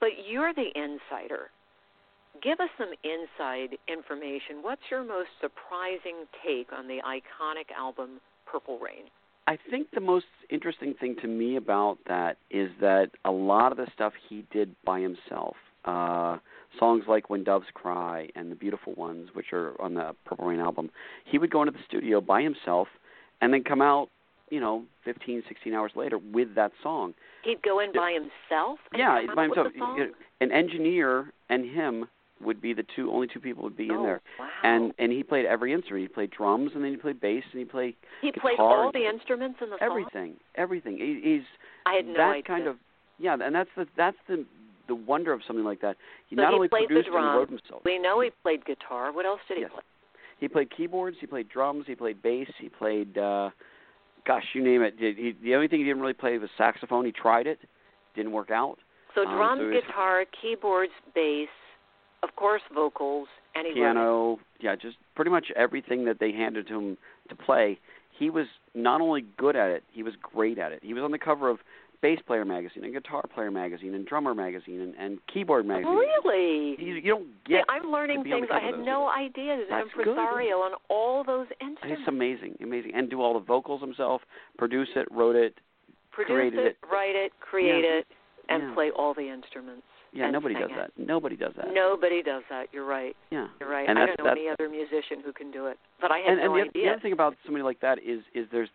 but 0.00 0.10
you're 0.26 0.54
the 0.54 0.70
insider. 0.74 1.50
Give 2.42 2.60
us 2.60 2.70
some 2.78 2.92
inside 3.04 3.76
information. 3.88 4.62
What's 4.62 4.82
your 4.90 5.04
most 5.04 5.28
surprising 5.40 6.26
take 6.44 6.72
on 6.72 6.88
the 6.88 7.00
iconic 7.04 7.70
album 7.76 8.20
Purple 8.46 8.78
Rain? 8.78 9.10
I 9.46 9.58
think 9.70 9.88
the 9.92 10.00
most 10.00 10.26
interesting 10.50 10.94
thing 10.94 11.16
to 11.22 11.26
me 11.26 11.56
about 11.56 11.98
that 12.06 12.36
is 12.50 12.70
that 12.80 13.10
a 13.24 13.30
lot 13.30 13.72
of 13.72 13.78
the 13.78 13.86
stuff 13.94 14.12
he 14.28 14.44
did 14.52 14.74
by 14.84 15.00
himself, 15.00 15.56
uh, 15.84 16.38
songs 16.78 17.04
like 17.08 17.28
When 17.28 17.42
Doves 17.42 17.66
Cry 17.74 18.28
and 18.36 18.50
The 18.50 18.54
Beautiful 18.54 18.94
Ones, 18.94 19.30
which 19.32 19.52
are 19.52 19.80
on 19.80 19.94
the 19.94 20.14
Purple 20.24 20.46
Rain 20.46 20.60
album, 20.60 20.90
he 21.24 21.38
would 21.38 21.50
go 21.50 21.62
into 21.62 21.72
the 21.72 21.84
studio 21.86 22.20
by 22.20 22.42
himself 22.42 22.88
and 23.40 23.52
then 23.52 23.64
come 23.64 23.82
out, 23.82 24.08
you 24.50 24.60
know, 24.60 24.84
15, 25.04 25.42
16 25.48 25.74
hours 25.74 25.92
later 25.96 26.18
with 26.18 26.54
that 26.54 26.70
song. 26.82 27.14
He'd 27.42 27.62
go 27.62 27.80
in 27.80 27.92
by 27.92 28.12
himself. 28.12 28.78
Yeah, 28.94 29.22
by 29.34 29.44
himself. 29.44 29.68
the 29.72 29.78
song? 29.78 29.96
You 29.98 30.04
know, 30.06 30.12
An 30.40 30.52
engineer 30.52 31.32
and 31.48 31.64
him 31.64 32.06
would 32.42 32.60
be 32.60 32.72
the 32.72 32.84
two 32.96 33.10
only 33.12 33.26
two 33.26 33.40
people 33.40 33.62
would 33.64 33.76
be 33.76 33.84
in 33.86 33.92
Oh, 33.92 34.02
there. 34.02 34.20
Wow. 34.38 34.48
And 34.64 34.92
and 34.98 35.12
he 35.12 35.22
played 35.22 35.46
every 35.46 35.72
instrument. 35.72 36.02
He 36.08 36.08
played 36.14 36.30
drums 36.30 36.72
and 36.74 36.82
then 36.84 36.90
he 36.90 36.96
played 36.96 37.20
bass 37.20 37.44
and 37.52 37.58
he 37.58 37.64
played 37.64 37.94
he 38.20 38.32
played 38.32 38.58
all 38.58 38.90
the 38.92 39.06
instruments 39.08 39.58
in 39.62 39.70
the 39.70 39.78
song. 39.78 39.88
everything, 39.90 40.34
everything. 40.56 40.96
He, 40.98 41.20
he's 41.22 41.42
I 41.86 41.94
had 41.94 42.06
no 42.06 42.14
that 42.14 42.30
idea. 42.30 42.42
kind 42.42 42.66
of 42.66 42.76
yeah, 43.18 43.36
and 43.40 43.54
that's 43.54 43.70
the 43.76 43.86
that's 43.96 44.16
the 44.28 44.44
the 44.88 44.94
wonder 44.94 45.32
of 45.32 45.40
something 45.46 45.64
like 45.64 45.80
that. 45.80 45.96
He 46.28 46.36
So 46.36 46.42
not 46.42 46.50
he 46.50 46.54
only 46.56 46.68
played 46.68 46.84
the 46.84 46.86
produced 46.88 47.06
and 47.08 47.14
drums. 47.14 47.36
wrote 47.36 47.48
himself. 47.50 47.82
We 47.84 47.98
know 47.98 48.20
he 48.20 48.30
played 48.42 48.64
guitar. 48.64 49.12
What 49.12 49.26
else 49.26 49.40
did 49.48 49.56
he 49.58 49.62
Yes. 49.62 49.70
play? 49.72 49.82
He 50.40 50.48
played 50.48 50.70
keyboards, 50.76 51.16
he 51.20 51.26
played 51.28 51.48
drums, 51.48 51.84
he 51.86 51.94
played 51.94 52.20
bass, 52.20 52.48
he 52.58 52.68
played 52.68 53.16
uh 53.16 53.50
gosh, 54.26 54.44
you 54.54 54.62
name 54.62 54.82
it. 54.82 54.94
He, 54.98 55.12
he, 55.16 55.36
the 55.42 55.54
only 55.54 55.68
thing 55.68 55.78
he 55.80 55.84
didn't 55.84 56.00
really 56.00 56.12
play 56.12 56.36
was 56.38 56.50
saxophone. 56.58 57.04
He 57.04 57.12
tried 57.12 57.46
it, 57.46 57.58
didn't 58.16 58.32
work 58.32 58.50
out. 58.50 58.78
So 59.14 59.22
Um, 59.22 59.36
drums, 59.36 59.60
so 59.60 59.66
was- 59.66 59.82
guitar, 59.86 60.24
keyboards, 60.40 60.92
bass, 61.14 61.48
of 62.22 62.34
course 62.36 62.62
vocals, 62.74 63.28
and 63.54 63.66
he 63.66 63.72
wrote. 63.80 63.94
Piano, 63.94 64.38
yeah, 64.60 64.76
just 64.76 64.96
pretty 65.14 65.30
much 65.30 65.46
everything 65.56 66.04
that 66.06 66.18
they 66.20 66.32
handed 66.32 66.68
to 66.68 66.78
him 66.78 66.98
to 67.28 67.34
play. 67.34 67.78
He 68.18 68.30
was 68.30 68.46
not 68.74 69.00
only 69.00 69.24
good 69.36 69.56
at 69.56 69.70
it, 69.70 69.82
he 69.92 70.02
was 70.02 70.14
great 70.22 70.58
at 70.58 70.72
it. 70.72 70.80
He 70.82 70.94
was 70.94 71.02
on 71.02 71.10
the 71.10 71.18
cover 71.18 71.48
of 71.48 71.58
Bass 72.02 72.18
Player 72.26 72.44
magazine 72.44 72.84
and 72.84 72.92
Guitar 72.92 73.22
Player 73.32 73.50
magazine 73.50 73.94
and 73.94 74.04
Drummer 74.06 74.34
magazine 74.34 74.80
and, 74.80 74.94
and 74.96 75.18
Keyboard 75.32 75.64
magazine. 75.66 75.94
Really? 75.94 76.76
You, 76.78 76.94
you 76.96 77.10
don't 77.12 77.44
get 77.44 77.64
I'm 77.68 77.90
learning 77.90 78.18
to 78.18 78.24
be 78.24 78.32
on 78.32 78.40
the 78.40 78.46
things 78.48 78.60
I 78.60 78.64
had 78.64 78.84
no 78.84 79.08
idea. 79.08 79.54
An 79.54 79.64
That's 79.70 79.88
good. 79.96 80.08
impresario 80.08 80.56
on 80.56 80.72
all 80.90 81.22
those 81.24 81.46
instruments. 81.60 82.00
It's 82.00 82.08
amazing, 82.08 82.56
amazing, 82.62 82.92
and 82.94 83.08
do 83.08 83.20
all 83.20 83.34
the 83.34 83.44
vocals 83.44 83.80
himself, 83.80 84.20
produce 84.58 84.88
it, 84.96 85.06
wrote 85.12 85.36
it. 85.36 85.54
Produce 86.10 86.30
created 86.34 86.58
it, 86.58 86.66
it. 86.66 86.76
write 86.92 87.14
it, 87.16 87.32
create 87.40 87.84
Yeah. 87.84 87.98
it, 88.00 88.06
and 88.48 88.62
Yeah. 88.64 88.74
play 88.74 88.90
all 88.90 89.14
the 89.14 89.28
instruments. 89.28 89.86
Yeah, 90.12 90.24
and 90.24 90.32
nobody 90.32 90.54
does 90.54 90.70
it. 90.70 90.76
that. 90.76 90.90
Nobody 90.98 91.36
does 91.36 91.52
that. 91.56 91.66
Nobody 91.72 92.22
does 92.22 92.42
that. 92.50 92.66
You're 92.72 92.84
right. 92.84 93.16
Yeah. 93.30 93.46
You're 93.60 93.70
right. 93.70 93.88
And 93.88 93.98
I 93.98 94.06
don't 94.06 94.18
know 94.18 94.30
any 94.30 94.48
other 94.48 94.68
musician 94.68 95.20
who 95.24 95.32
can 95.32 95.50
do 95.50 95.66
it. 95.66 95.78
But 96.00 96.10
I 96.10 96.18
had 96.18 96.32
and, 96.32 96.40
and 96.40 96.48
no 96.50 96.54
the, 96.56 96.60
other- 96.62 96.70
the 96.74 96.88
other 96.90 97.00
thing 97.00 97.12
about 97.12 97.34
somebody 97.44 97.62
like 97.64 97.80
that 97.80 97.98
is 97.98 98.20
is 98.34 98.46
there's 98.52 98.68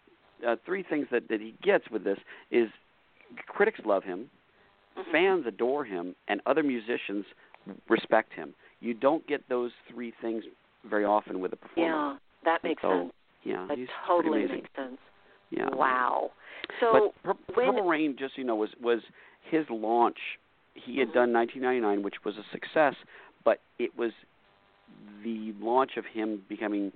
uh, 0.48 0.56
three 0.66 0.84
things 0.84 1.08
that 1.12 1.28
that 1.30 1.40
he 1.40 1.54
gets 1.62 1.90
with 1.92 2.04
this 2.04 2.18
is 2.52 2.70
critics 3.48 3.80
love 3.86 4.04
him, 4.04 4.30
Mhm. 4.98 5.12
fans 5.12 5.46
adore 5.46 5.86
him, 5.86 6.16
and 6.28 6.42
other 6.48 6.64
musicians 6.64 7.26
respect 7.88 8.34
him. 8.34 8.56
You 8.80 8.94
don't 8.96 9.26
get 9.28 9.48
those 9.50 9.72
three 9.92 10.14
things 10.22 10.44
very 10.86 11.06
often 11.06 11.40
with 11.40 11.54
a 11.54 11.56
performer. 11.58 12.14
Yeah, 12.14 12.18
that 12.46 12.64
makes 12.64 12.82
so, 12.82 12.90
sense. 12.90 13.14
Yeah, 13.44 13.66
That 13.70 13.78
totally 14.08 14.48
makes 14.48 14.70
sense. 14.76 14.98
Yeah. 15.52 15.70
Wow. 15.74 16.32
So 16.80 17.12
but 17.24 17.24
Pur- 17.48 17.54
when- 17.56 17.68
Purple 17.74 17.88
Rain, 17.88 18.16
just 18.18 18.36
so 18.36 18.42
you 18.42 18.48
know, 18.48 18.56
was 18.56 18.70
was 18.82 19.02
his 19.52 19.66
launch. 19.70 20.18
He 20.86 21.00
had 21.00 21.12
done 21.14 21.34
1999, 21.34 22.04
which 22.04 22.16
was 22.24 22.36
a 22.38 22.44
success, 22.52 22.96
but 23.44 23.62
it 23.80 23.98
was 23.98 24.12
the 25.24 25.54
launch 25.60 25.92
of 25.98 26.06
him 26.06 26.42
becoming 26.48 26.92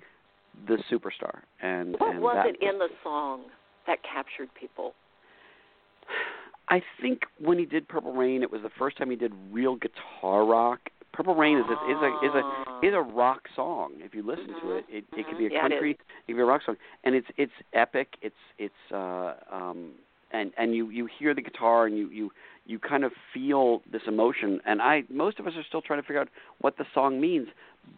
the 0.68 0.78
superstar. 0.92 1.42
And 1.62 1.96
what 2.00 2.14
and 2.14 2.22
was 2.22 2.36
that 2.36 2.48
it 2.48 2.58
in 2.62 2.80
the 2.80 2.90
song 3.04 3.46
that 3.88 4.00
captured 4.04 4.50
people? 4.60 4.94
I 6.70 6.82
think 7.02 7.24
when 7.40 7.58
he 7.58 7.66
did 7.66 7.88
Purple 7.88 8.14
Rain, 8.14 8.44
it 8.44 8.52
was 8.52 8.62
the 8.62 8.72
first 8.78 8.98
time 8.98 9.10
he 9.10 9.16
did 9.16 9.34
real 9.52 9.76
guitar 9.76 10.46
rock. 10.46 10.80
Purple 11.14 11.36
Rain 11.36 11.58
is 11.58 11.66
a 11.68 11.74
is 11.92 11.98
a 12.02 12.26
is 12.26 12.34
a 12.34 12.88
is 12.88 12.94
a 12.94 13.02
rock 13.02 13.48
song. 13.56 13.94
If 13.98 14.16
you 14.16 14.24
listen 14.24 14.48
to 14.48 14.54
Mhm. 14.54 14.78
it, 14.78 14.86
it, 14.90 15.06
it 15.18 15.28
could 15.28 15.36
Mhm. 15.36 15.38
be 15.38 15.46
a 15.48 15.50
Yeah, 15.50 15.62
country, 15.62 15.92
is. 15.92 15.98
it 16.00 16.28
could 16.28 16.36
be 16.38 16.42
a 16.42 16.46
rock 16.46 16.62
song, 16.64 16.78
and 17.04 17.14
it's 17.16 17.28
it's 17.36 17.54
epic. 17.74 18.16
It's 18.22 18.40
it's 18.58 18.92
uh 18.92 19.34
um 19.52 19.96
and 20.32 20.54
and 20.58 20.74
you 20.74 20.90
you 20.90 21.06
hear 21.06 21.34
the 21.34 21.42
guitar 21.42 21.86
and 21.86 21.98
you 21.98 22.08
you 22.10 22.32
you 22.72 22.80
kind 22.80 23.04
of 23.04 23.12
feel 23.34 23.82
this 23.92 24.02
emotion. 24.08 24.60
And 24.66 24.82
I 24.82 25.04
most 25.10 25.40
of 25.40 25.46
us 25.46 25.54
are 25.56 25.64
still 25.68 25.82
trying 25.82 26.02
to 26.02 26.08
figure 26.08 26.22
out 26.22 26.30
what 26.60 26.78
the 26.78 26.86
song 26.94 27.20
means, 27.20 27.48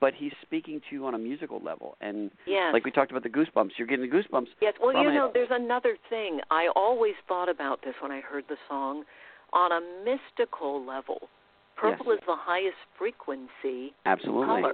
but 0.01 0.13
he's 0.15 0.33
speaking 0.41 0.81
to 0.89 0.95
you 0.95 1.05
on 1.05 1.13
a 1.13 1.17
musical 1.17 1.59
level. 1.63 1.95
And 2.01 2.31
Yes. 2.47 2.73
like 2.73 2.83
we 2.83 2.91
talked 2.91 3.11
about 3.11 3.23
the 3.23 3.29
goosebumps, 3.29 3.71
you're 3.77 3.87
getting 3.87 4.09
the 4.09 4.15
goosebumps. 4.15 4.47
Yes, 4.61 4.73
well, 4.81 4.93
you 5.01 5.09
it. 5.09 5.13
know, 5.13 5.29
there's 5.33 5.51
another 5.51 5.95
thing. 6.09 6.41
I 6.49 6.67
always 6.75 7.13
thought 7.27 7.49
about 7.49 7.81
this 7.83 7.93
when 8.01 8.11
I 8.11 8.21
heard 8.21 8.45
the 8.49 8.57
song. 8.67 9.05
On 9.53 9.71
a 9.71 9.81
mystical 10.03 10.83
level, 10.83 11.29
purple 11.75 12.07
Yes. 12.07 12.17
is 12.17 12.25
the 12.25 12.35
highest 12.35 12.77
frequency 12.97 13.93
Absolutely, 14.07 14.45
color. 14.47 14.73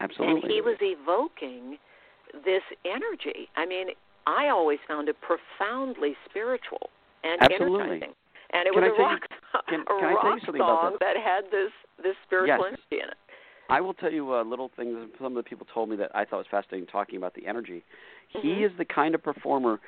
absolutely. 0.00 0.40
And 0.40 0.50
he 0.50 0.62
was 0.62 0.78
evoking 0.80 1.78
this 2.32 2.62
energy. 2.86 3.50
I 3.56 3.66
mean, 3.66 3.88
I 4.26 4.48
always 4.48 4.78
found 4.88 5.10
it 5.10 5.16
profoundly 5.20 6.16
spiritual 6.28 6.88
and 7.22 7.42
Absolutely. 7.42 7.80
energizing. 7.80 8.14
And 8.50 8.66
it 8.66 8.72
Can 8.72 8.82
was 8.82 8.90
I 8.90 8.94
a 8.94 8.96
tell 8.96 9.06
you- 9.06 9.12
rock, 9.12 9.66
can- 9.68 9.80
a 9.80 9.84
can 9.84 9.94
I 9.96 10.00
tell 10.00 10.10
you 10.10 10.16
rock 10.16 10.40
something 10.44 10.60
about 10.62 10.80
song 10.82 10.96
that 11.00 11.16
had 11.16 11.50
this 11.50 11.72
this 12.02 12.16
spiritual 12.24 12.56
Yes. 12.56 12.60
energy 12.68 13.02
in 13.02 13.08
it. 13.08 13.16
I 13.70 13.80
will 13.82 13.92
tell 13.92 14.10
you 14.12 14.32
uh, 14.34 14.42
little 14.44 14.68
things. 14.76 14.96
Some 15.18 15.36
of 15.36 15.44
the 15.44 15.48
people 15.48 15.66
told 15.72 15.90
me 15.90 15.96
that 15.96 16.10
I 16.14 16.24
thought 16.24 16.38
was 16.38 16.46
fascinating 16.50 16.86
talking 16.86 17.16
about 17.18 17.34
the 17.34 17.46
energy. 17.46 17.84
He 18.28 18.54
Mhm. 18.56 18.62
is 18.70 18.76
the 18.78 18.84
kind 18.86 19.14
of 19.14 19.22
performer 19.22 19.80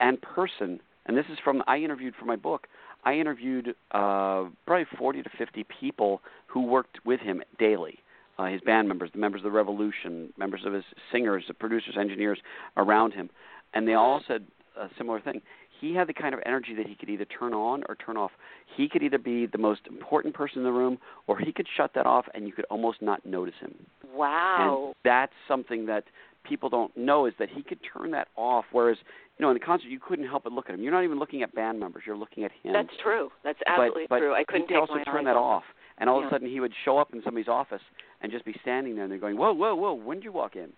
and 0.00 0.20
person, 0.20 0.80
and 1.06 1.16
this 1.16 1.26
is 1.30 1.38
from 1.38 1.62
I 1.66 1.78
interviewed 1.78 2.14
for 2.16 2.26
my 2.26 2.36
book. 2.36 2.68
I 3.04 3.14
interviewed 3.14 3.74
uh, 3.92 4.44
probably 4.66 4.84
40 4.96 5.22
to 5.22 5.30
50 5.30 5.64
people 5.64 6.20
who 6.46 6.60
worked 6.62 7.04
with 7.06 7.20
him 7.20 7.42
daily. 7.58 7.98
Uh, 8.38 8.46
his 8.46 8.60
band 8.62 8.88
members, 8.88 9.10
the 9.12 9.18
members 9.18 9.40
of 9.40 9.44
the 9.44 9.50
Revolution, 9.50 10.32
members 10.36 10.64
of 10.64 10.72
his 10.72 10.84
singers, 11.10 11.44
the 11.48 11.54
producers, 11.54 11.96
engineers 11.96 12.38
around 12.76 13.12
him, 13.14 13.30
and 13.74 13.86
they 13.88 13.94
all 13.94 14.20
said 14.26 14.46
a 14.76 14.88
similar 14.96 15.20
thing. 15.20 15.40
He 15.82 15.96
had 15.96 16.06
the 16.06 16.14
kind 16.14 16.32
of 16.32 16.40
energy 16.46 16.76
that 16.76 16.86
he 16.86 16.94
could 16.94 17.10
either 17.10 17.24
turn 17.24 17.52
on 17.52 17.82
or 17.88 17.96
turn 17.96 18.16
off. 18.16 18.30
He 18.76 18.88
could 18.88 19.02
either 19.02 19.18
be 19.18 19.46
the 19.46 19.58
most 19.58 19.80
important 19.88 20.32
person 20.32 20.58
in 20.58 20.64
the 20.64 20.70
room, 20.70 20.98
or 21.26 21.36
he 21.36 21.52
could 21.52 21.66
shut 21.76 21.90
that 21.96 22.06
off, 22.06 22.26
and 22.34 22.46
you 22.46 22.52
could 22.52 22.66
almost 22.70 23.02
not 23.02 23.26
notice 23.26 23.56
him. 23.60 23.74
Wow. 24.14 24.84
And 24.86 24.94
that's 25.04 25.32
something 25.48 25.86
that 25.86 26.04
people 26.44 26.68
don't 26.68 26.96
know 26.96 27.26
is 27.26 27.34
that 27.40 27.48
he 27.48 27.64
could 27.64 27.80
turn 27.92 28.12
that 28.12 28.28
off. 28.36 28.64
Whereas, 28.70 28.98
you 29.36 29.44
know, 29.44 29.50
in 29.50 29.54
the 29.54 29.64
concert, 29.64 29.88
you 29.88 29.98
couldn't 29.98 30.28
help 30.28 30.44
but 30.44 30.52
look 30.52 30.68
at 30.68 30.74
him. 30.76 30.82
You're 30.82 30.92
not 30.92 31.02
even 31.02 31.18
looking 31.18 31.42
at 31.42 31.52
band 31.52 31.80
members; 31.80 32.04
you're 32.06 32.16
looking 32.16 32.44
at 32.44 32.52
him. 32.62 32.72
That's 32.72 32.96
true. 33.02 33.30
That's 33.42 33.58
absolutely 33.66 34.04
but, 34.08 34.16
but 34.16 34.18
true. 34.20 34.34
I 34.34 34.44
couldn't 34.44 34.68
he 34.68 34.74
could 34.74 34.80
also 34.80 35.02
turn 35.04 35.24
that 35.24 35.36
off. 35.36 35.64
off. 35.64 35.64
And 35.98 36.08
all 36.08 36.20
of 36.20 36.26
a 36.26 36.30
sudden, 36.30 36.48
he 36.48 36.60
would 36.60 36.72
show 36.84 36.98
up 36.98 37.12
in 37.12 37.22
somebody's 37.24 37.48
office 37.48 37.82
and 38.20 38.30
just 38.30 38.44
be 38.44 38.54
standing 38.62 38.94
there, 38.94 39.04
and 39.04 39.10
they're 39.10 39.18
going, 39.18 39.36
"Whoa, 39.36 39.52
whoa, 39.52 39.74
whoa! 39.74 39.94
When 39.94 40.18
did 40.18 40.24
you 40.24 40.32
walk 40.32 40.54
in?" 40.54 40.70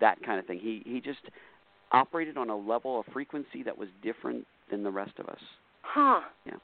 That 0.00 0.22
kind 0.22 0.38
of 0.38 0.46
thing. 0.46 0.58
He 0.58 0.82
he 0.84 1.00
just 1.00 1.20
operated 1.92 2.36
on 2.36 2.50
a 2.50 2.56
level 2.56 3.00
of 3.00 3.06
frequency 3.12 3.62
that 3.64 3.76
was 3.76 3.88
different 4.02 4.46
than 4.70 4.82
the 4.82 4.90
rest 4.90 5.12
of 5.18 5.28
us. 5.28 5.40
Huh. 5.82 6.20
Yeah. 6.46 6.54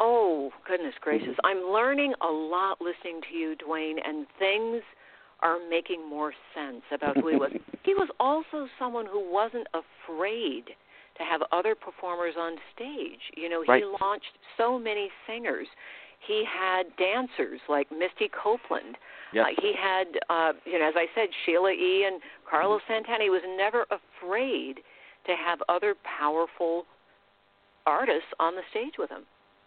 Oh, 0.00 0.52
goodness 0.66 0.94
gracious. 1.00 1.36
Mhm. 1.36 1.40
I'm 1.44 1.62
learning 1.70 2.14
a 2.20 2.30
lot 2.30 2.80
listening 2.80 3.20
to 3.22 3.34
you, 3.34 3.54
Duane, 3.56 3.98
and 3.98 4.26
things 4.38 4.82
are 5.40 5.58
making 5.68 6.06
more 6.08 6.32
sense 6.54 6.82
about 6.90 7.16
who 7.16 7.28
he 7.28 7.36
was. 7.36 7.52
he 7.84 7.94
was 7.94 8.08
also 8.18 8.68
someone 8.78 9.06
who 9.06 9.20
wasn't 9.20 9.66
afraid 9.74 10.74
to 11.16 11.22
have 11.22 11.42
other 11.52 11.74
performers 11.74 12.34
on 12.36 12.58
stage. 12.74 13.20
You 13.36 13.48
know, 13.48 13.64
Right. 13.68 13.82
he 13.82 13.88
launched 14.00 14.32
so 14.56 14.78
many 14.78 15.10
singers. 15.26 15.68
He 16.18 16.44
had 16.44 16.96
dancers 16.96 17.60
like 17.68 17.90
Misty 17.92 18.28
Copeland. 18.28 18.96
Yes. 19.34 19.46
Uh, 19.48 19.60
he 19.60 19.72
had, 19.76 20.06
uh, 20.30 20.52
you 20.64 20.78
know, 20.78 20.88
as 20.88 20.94
I 20.96 21.06
said, 21.14 21.28
Sheila 21.44 21.70
E. 21.72 22.04
and 22.06 22.20
Carlos 22.48 22.80
Mm-hmm. 22.82 23.04
Santana. 23.04 23.24
He 23.24 23.30
was 23.30 23.42
never 23.56 23.84
afraid 23.90 24.76
to 25.26 25.32
have 25.34 25.60
other 25.68 25.94
powerful 26.18 26.84
artists 27.86 28.28
on 28.38 28.54
the 28.54 28.62
stage 28.70 28.94
with 28.98 29.10
him. 29.10 29.22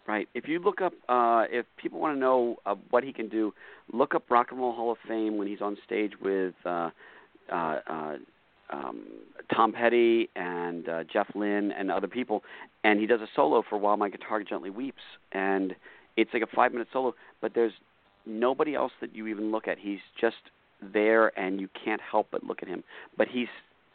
Right. 0.06 0.26
If 0.34 0.48
you 0.48 0.58
look 0.58 0.80
up, 0.80 0.94
uh, 1.08 1.44
if 1.50 1.66
people 1.76 2.00
want 2.00 2.16
to 2.16 2.18
know 2.18 2.56
uh, 2.64 2.76
what 2.90 3.04
he 3.04 3.12
can 3.12 3.28
do, 3.28 3.52
look 3.92 4.14
up 4.14 4.30
Rock 4.30 4.48
and 4.50 4.58
Roll 4.58 4.74
Hall 4.74 4.90
of 4.90 4.98
Fame 5.06 5.36
when 5.36 5.46
he's 5.46 5.60
on 5.60 5.76
stage 5.84 6.12
with 6.22 6.54
uh, 6.64 6.90
uh, 7.52 7.80
uh, 7.86 8.16
um, 8.70 9.06
Tom 9.54 9.72
Petty 9.72 10.30
and 10.34 10.88
uh, 10.88 11.04
Jeff 11.12 11.26
Lynne 11.34 11.72
and 11.72 11.90
other 11.90 12.08
people, 12.08 12.42
and 12.84 12.98
he 13.00 13.06
does 13.06 13.20
a 13.20 13.28
solo 13.36 13.62
for 13.68 13.76
"While 13.76 13.98
My 13.98 14.08
Guitar 14.08 14.42
Gently 14.42 14.70
Weeps," 14.70 15.02
and 15.32 15.74
it's 16.16 16.30
like 16.32 16.42
a 16.42 16.56
five-minute 16.56 16.88
solo, 16.92 17.14
but 17.42 17.52
there's 17.54 17.72
nobody 18.28 18.74
else 18.74 18.92
that 19.00 19.14
you 19.16 19.26
even 19.26 19.50
look 19.50 19.66
at. 19.66 19.78
He's 19.78 20.00
just 20.20 20.36
there, 20.80 21.36
and 21.38 21.60
you 21.60 21.68
can't 21.84 22.00
help 22.00 22.28
but 22.30 22.44
look 22.44 22.62
at 22.62 22.68
him. 22.68 22.84
But 23.16 23.28
he's 23.28 23.48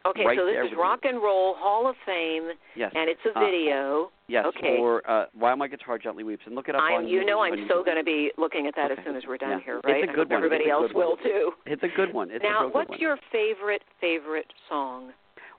Okay, 0.06 0.26
right 0.26 0.38
so 0.38 0.46
this 0.46 0.70
is 0.70 0.78
Rock 0.78 1.00
and 1.04 1.16
Roll 1.24 1.56
Hall 1.58 1.88
of 1.88 1.96
Fame, 2.06 2.50
yes, 2.76 2.92
and 2.94 3.10
it's 3.10 3.22
a 3.26 3.38
Uh, 3.38 3.40
video. 3.40 4.12
yes, 4.28 4.46
okay. 4.48 4.78
or 4.78 5.02
uh, 5.10 5.28
"While 5.34 5.56
My 5.56 5.70
Guitar 5.70 5.98
Gently 5.98 6.26
Weeps," 6.26 6.46
and 6.46 6.56
look 6.56 6.68
it 6.68 6.76
up 6.76 6.82
I'm, 6.82 7.06
on 7.06 7.08
you 7.08 7.24
know, 7.24 7.40
I'm 7.40 7.66
so 7.70 7.86
going 7.86 7.96
to 7.96 8.04
be 8.04 8.30
looking 8.38 8.68
at 8.68 8.76
that 8.76 8.92
as 8.92 8.98
soon 9.06 9.16
as 9.16 9.24
we're 9.26 9.38
done 9.38 9.52
Yeah. 9.52 9.60
here, 9.64 9.78
It's 9.78 9.86
right? 9.86 10.04
a 10.10 10.12
I 10.12 10.14
good 10.14 10.30
one. 10.30 10.44
Everybody 10.44 10.70
else 10.70 10.92
one. 10.94 11.06
will 11.06 11.16
too. 11.18 11.54
It's 11.66 11.84
a 11.84 11.88
good 11.88 12.14
one. 12.14 12.32
It's 12.32 12.44
a 12.44 12.48
now, 12.48 12.68
what's 12.68 12.90
one. 12.90 13.00
your 13.00 13.18
favorite 13.32 13.84
favorite 14.02 14.52
song? 14.68 15.14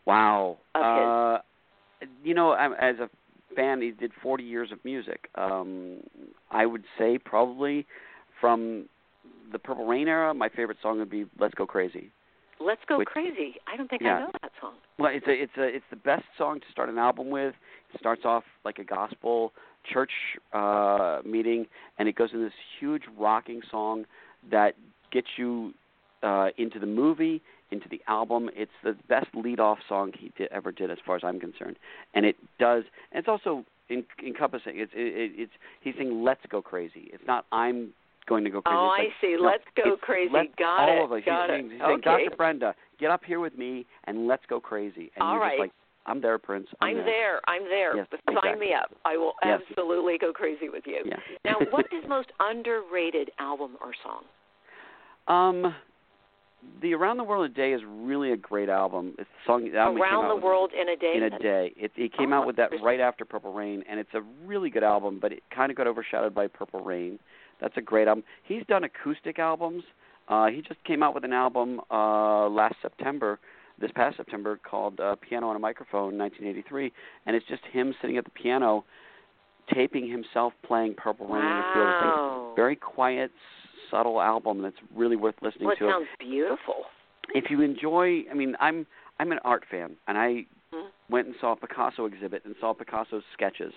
Wow. 0.04 0.58
uh, 0.74 1.38
you 2.22 2.34
know, 2.34 2.52
I'm, 2.52 2.74
as 2.74 2.98
a 2.98 3.08
fan, 3.56 3.80
he 3.80 3.92
did 3.92 4.12
40 4.22 4.44
years 4.44 4.70
of 4.72 4.84
music. 4.84 5.30
Um, 5.36 6.00
I 6.50 6.66
would 6.66 6.84
say 6.98 7.16
probably 7.16 7.86
from 8.40 8.88
the 9.52 9.58
Purple 9.58 9.86
Rain 9.86 10.08
era, 10.08 10.34
my 10.34 10.48
favorite 10.48 10.78
song 10.82 10.98
would 10.98 11.10
be 11.10 11.26
"Let's 11.38 11.54
Go 11.54 11.66
Crazy." 11.66 12.10
Let's 12.60 12.80
Go 12.88 12.98
Which- 12.98 13.08
Crazy. 13.08 13.56
I 13.72 13.76
don't 13.76 13.88
think 13.90 14.02
yeah. 14.02 14.16
I 14.16 14.20
know 14.20 14.30
that 14.42 14.52
song. 14.60 14.74
Well, 14.98 15.10
it's 15.14 15.26
a 15.26 15.32
it's 15.32 15.56
a 15.58 15.64
it's 15.64 15.84
the 15.90 15.96
best 15.96 16.24
song 16.38 16.60
to 16.60 16.66
start 16.70 16.88
an 16.88 16.98
album 16.98 17.30
with. 17.30 17.54
It 17.92 18.00
starts 18.00 18.22
off 18.24 18.44
like 18.64 18.78
a 18.78 18.84
gospel 18.84 19.52
church 19.92 20.12
uh 20.54 21.18
meeting 21.26 21.66
and 21.98 22.08
it 22.08 22.16
goes 22.16 22.30
in 22.32 22.42
this 22.42 22.52
huge 22.80 23.02
rocking 23.18 23.60
song 23.70 24.06
that 24.50 24.74
gets 25.12 25.26
you 25.36 25.74
uh 26.22 26.48
into 26.56 26.78
the 26.78 26.86
movie, 26.86 27.42
into 27.70 27.88
the 27.90 28.00
album. 28.08 28.48
It's 28.54 28.72
the 28.82 28.96
best 29.08 29.26
lead 29.34 29.60
off 29.60 29.78
song 29.88 30.12
he 30.18 30.32
did, 30.38 30.48
ever 30.52 30.72
did 30.72 30.90
as 30.90 30.98
far 31.04 31.16
as 31.16 31.22
I'm 31.24 31.38
concerned. 31.38 31.76
And 32.14 32.24
it 32.24 32.36
does 32.58 32.84
and 33.12 33.18
it's 33.18 33.28
also 33.28 33.64
in, 33.88 34.04
encompassing 34.26 34.78
it's 34.78 34.92
it, 34.94 35.00
it, 35.00 35.32
it's 35.34 35.52
he's 35.82 35.94
saying 35.98 36.22
let's 36.24 36.40
go 36.48 36.62
crazy. 36.62 37.10
It's 37.12 37.24
not 37.26 37.44
I'm 37.52 37.92
going 38.28 38.44
to 38.44 38.50
go 38.50 38.62
crazy. 38.62 38.76
Oh, 38.78 38.94
It's 38.98 39.14
I 39.18 39.20
see. 39.26 39.36
no, 39.38 39.46
Let's 39.48 39.64
go 39.76 39.96
crazy. 39.96 40.32
let 40.32 40.54
Got 40.56 40.88
all 40.88 40.98
it. 41.02 41.04
Of 41.04 41.12
us. 41.12 41.22
Got 41.26 41.50
he's 41.50 41.54
it. 41.54 41.58
saying, 41.58 41.70
he's 41.70 41.80
saying, 41.80 42.00
okay. 42.06 42.24
Dr. 42.26 42.36
Brenda, 42.36 42.74
get 42.98 43.10
up 43.10 43.24
here 43.24 43.40
with 43.40 43.56
me 43.58 43.86
and 44.04 44.26
let's 44.26 44.42
go 44.48 44.60
crazy. 44.60 45.10
And 45.16 45.22
All 45.22 45.32
you're 45.34 45.40
right. 45.42 45.50
just 45.52 45.60
like, 45.60 45.72
I'm 46.06 46.20
there, 46.20 46.36
Prince. 46.38 46.66
I'm, 46.82 46.90
I'm 46.98 47.04
there. 47.04 47.40
I'm 47.48 47.64
there. 47.64 47.96
Yes, 47.96 48.06
Sign 48.10 48.36
exactly. 48.36 48.66
me 48.68 48.74
up. 48.74 48.90
I 49.06 49.16
will 49.16 49.32
Yes. 49.42 49.60
absolutely 49.70 50.18
go 50.18 50.32
crazy 50.34 50.68
with 50.68 50.84
you. 50.86 51.00
Yeah. 51.06 51.16
Now, 51.44 51.54
what 51.70 51.86
is 51.86 52.04
most 52.08 52.28
underrated 52.40 53.30
album 53.38 53.76
or 53.80 53.92
song? 54.02 54.24
um, 55.28 55.74
the 56.82 56.94
Around 56.94 57.18
the 57.18 57.24
World 57.24 57.44
in 57.46 57.50
a 57.52 57.54
Day 57.54 57.72
is 57.72 57.82
really 57.86 58.32
a 58.32 58.36
great 58.36 58.68
album. 58.70 59.14
It's 59.18 59.28
a 59.28 59.46
song. 59.46 59.70
The 59.70 59.76
album 59.78 60.00
Around 60.00 60.28
the 60.28 60.44
World 60.44 60.70
in 60.78 60.88
a 60.88 60.96
Day. 60.96 61.12
in 61.16 61.22
a 61.24 61.38
day. 61.38 61.72
It, 61.76 61.92
he 61.94 62.08
came 62.08 62.32
Oh, 62.32 62.36
out 62.36 62.46
with 62.46 62.56
that 62.56 62.70
right 62.82 63.00
after 63.00 63.24
Purple 63.24 63.52
Rain, 63.52 63.82
and 63.88 64.00
it's 64.00 64.12
a 64.14 64.22
really 64.46 64.70
good 64.70 64.82
album. 64.84 65.18
But 65.20 65.32
it 65.32 65.42
kind 65.54 65.70
of 65.70 65.76
got 65.76 65.86
overshadowed 65.86 66.34
by 66.34 66.46
Purple 66.46 66.80
Rain. 66.80 67.18
That's 67.60 67.76
a 67.76 67.80
great 67.80 68.08
album. 68.08 68.24
He's 68.42 68.62
done 68.66 68.84
acoustic 68.84 69.38
albums. 69.38 69.84
Uh, 70.28 70.46
he 70.46 70.62
just 70.62 70.82
came 70.84 71.02
out 71.02 71.14
with 71.14 71.24
an 71.24 71.32
album 71.32 71.80
uh, 71.90 72.48
last 72.48 72.76
September, 72.82 73.38
this 73.78 73.90
past 73.94 74.16
September, 74.16 74.58
called 74.68 74.98
uh, 75.00 75.16
"Piano 75.16 75.48
and 75.48 75.56
a 75.56 75.60
Microphone" 75.60 76.16
1983, 76.16 76.92
and 77.26 77.36
it's 77.36 77.46
just 77.46 77.62
him 77.72 77.94
sitting 78.00 78.16
at 78.16 78.24
the 78.24 78.30
piano, 78.30 78.84
taping 79.72 80.08
himself 80.08 80.52
playing 80.66 80.94
Purple 80.94 81.26
Rain 81.26 81.44
and 81.44 81.60
a 81.60 81.72
few 81.72 81.80
other. 81.82 82.16
Wow. 82.16 82.52
Very 82.56 82.76
quiet, 82.76 83.30
subtle 83.90 84.20
album 84.20 84.62
that's 84.62 84.76
really 84.94 85.16
worth 85.16 85.34
listening 85.42 85.66
Well, 85.66 85.76
it 85.76 85.78
to. 85.80 85.90
sounds 85.90 86.08
beautiful. 86.18 86.84
If 87.34 87.50
you 87.50 87.60
enjoy, 87.62 88.24
I 88.30 88.34
mean, 88.34 88.56
I'm 88.60 88.86
I'm 89.20 89.30
an 89.30 89.38
art 89.44 89.64
fan, 89.70 89.96
and 90.08 90.18
I 90.18 90.46
Mhm. 90.72 90.88
went 91.08 91.26
and 91.28 91.36
saw 91.40 91.52
a 91.52 91.56
Picasso 91.56 92.04
exhibit 92.06 92.44
and 92.44 92.56
saw 92.60 92.72
Picasso's 92.74 93.24
sketches. 93.32 93.72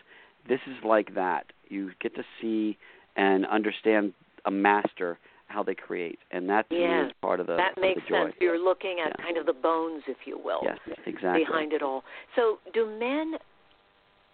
This 0.48 0.62
is 0.66 0.84
like 0.84 1.14
that. 1.14 1.52
You 1.70 1.92
get 2.00 2.16
to 2.16 2.24
see 2.42 2.78
and 3.18 3.46
understand 3.46 4.14
a 4.46 4.52
master 4.52 5.20
how 5.48 5.64
they 5.64 5.76
create, 5.76 6.20
and 6.32 6.50
that 6.50 6.70
to 6.70 6.76
me 6.76 6.82
Yeah, 6.82 7.06
is 7.08 7.12
part 7.22 7.40
of 7.40 7.48
the 7.48 7.56
that 7.58 7.80
makes 7.80 8.02
the 8.10 8.16
sense. 8.16 8.36
You're 8.40 8.60
looking 8.60 9.00
at 9.00 9.14
Yeah. 9.18 9.26
kind 9.26 9.38
of 9.38 9.46
the 9.46 9.54
bones, 9.54 10.04
if 10.08 10.18
you 10.26 10.38
will, 10.38 10.62
Yes, 10.64 10.78
exactly. 11.06 11.46
behind 11.46 11.74
it 11.74 11.82
all. 11.82 12.04
So, 12.36 12.60
do 12.74 12.86
men 12.86 13.40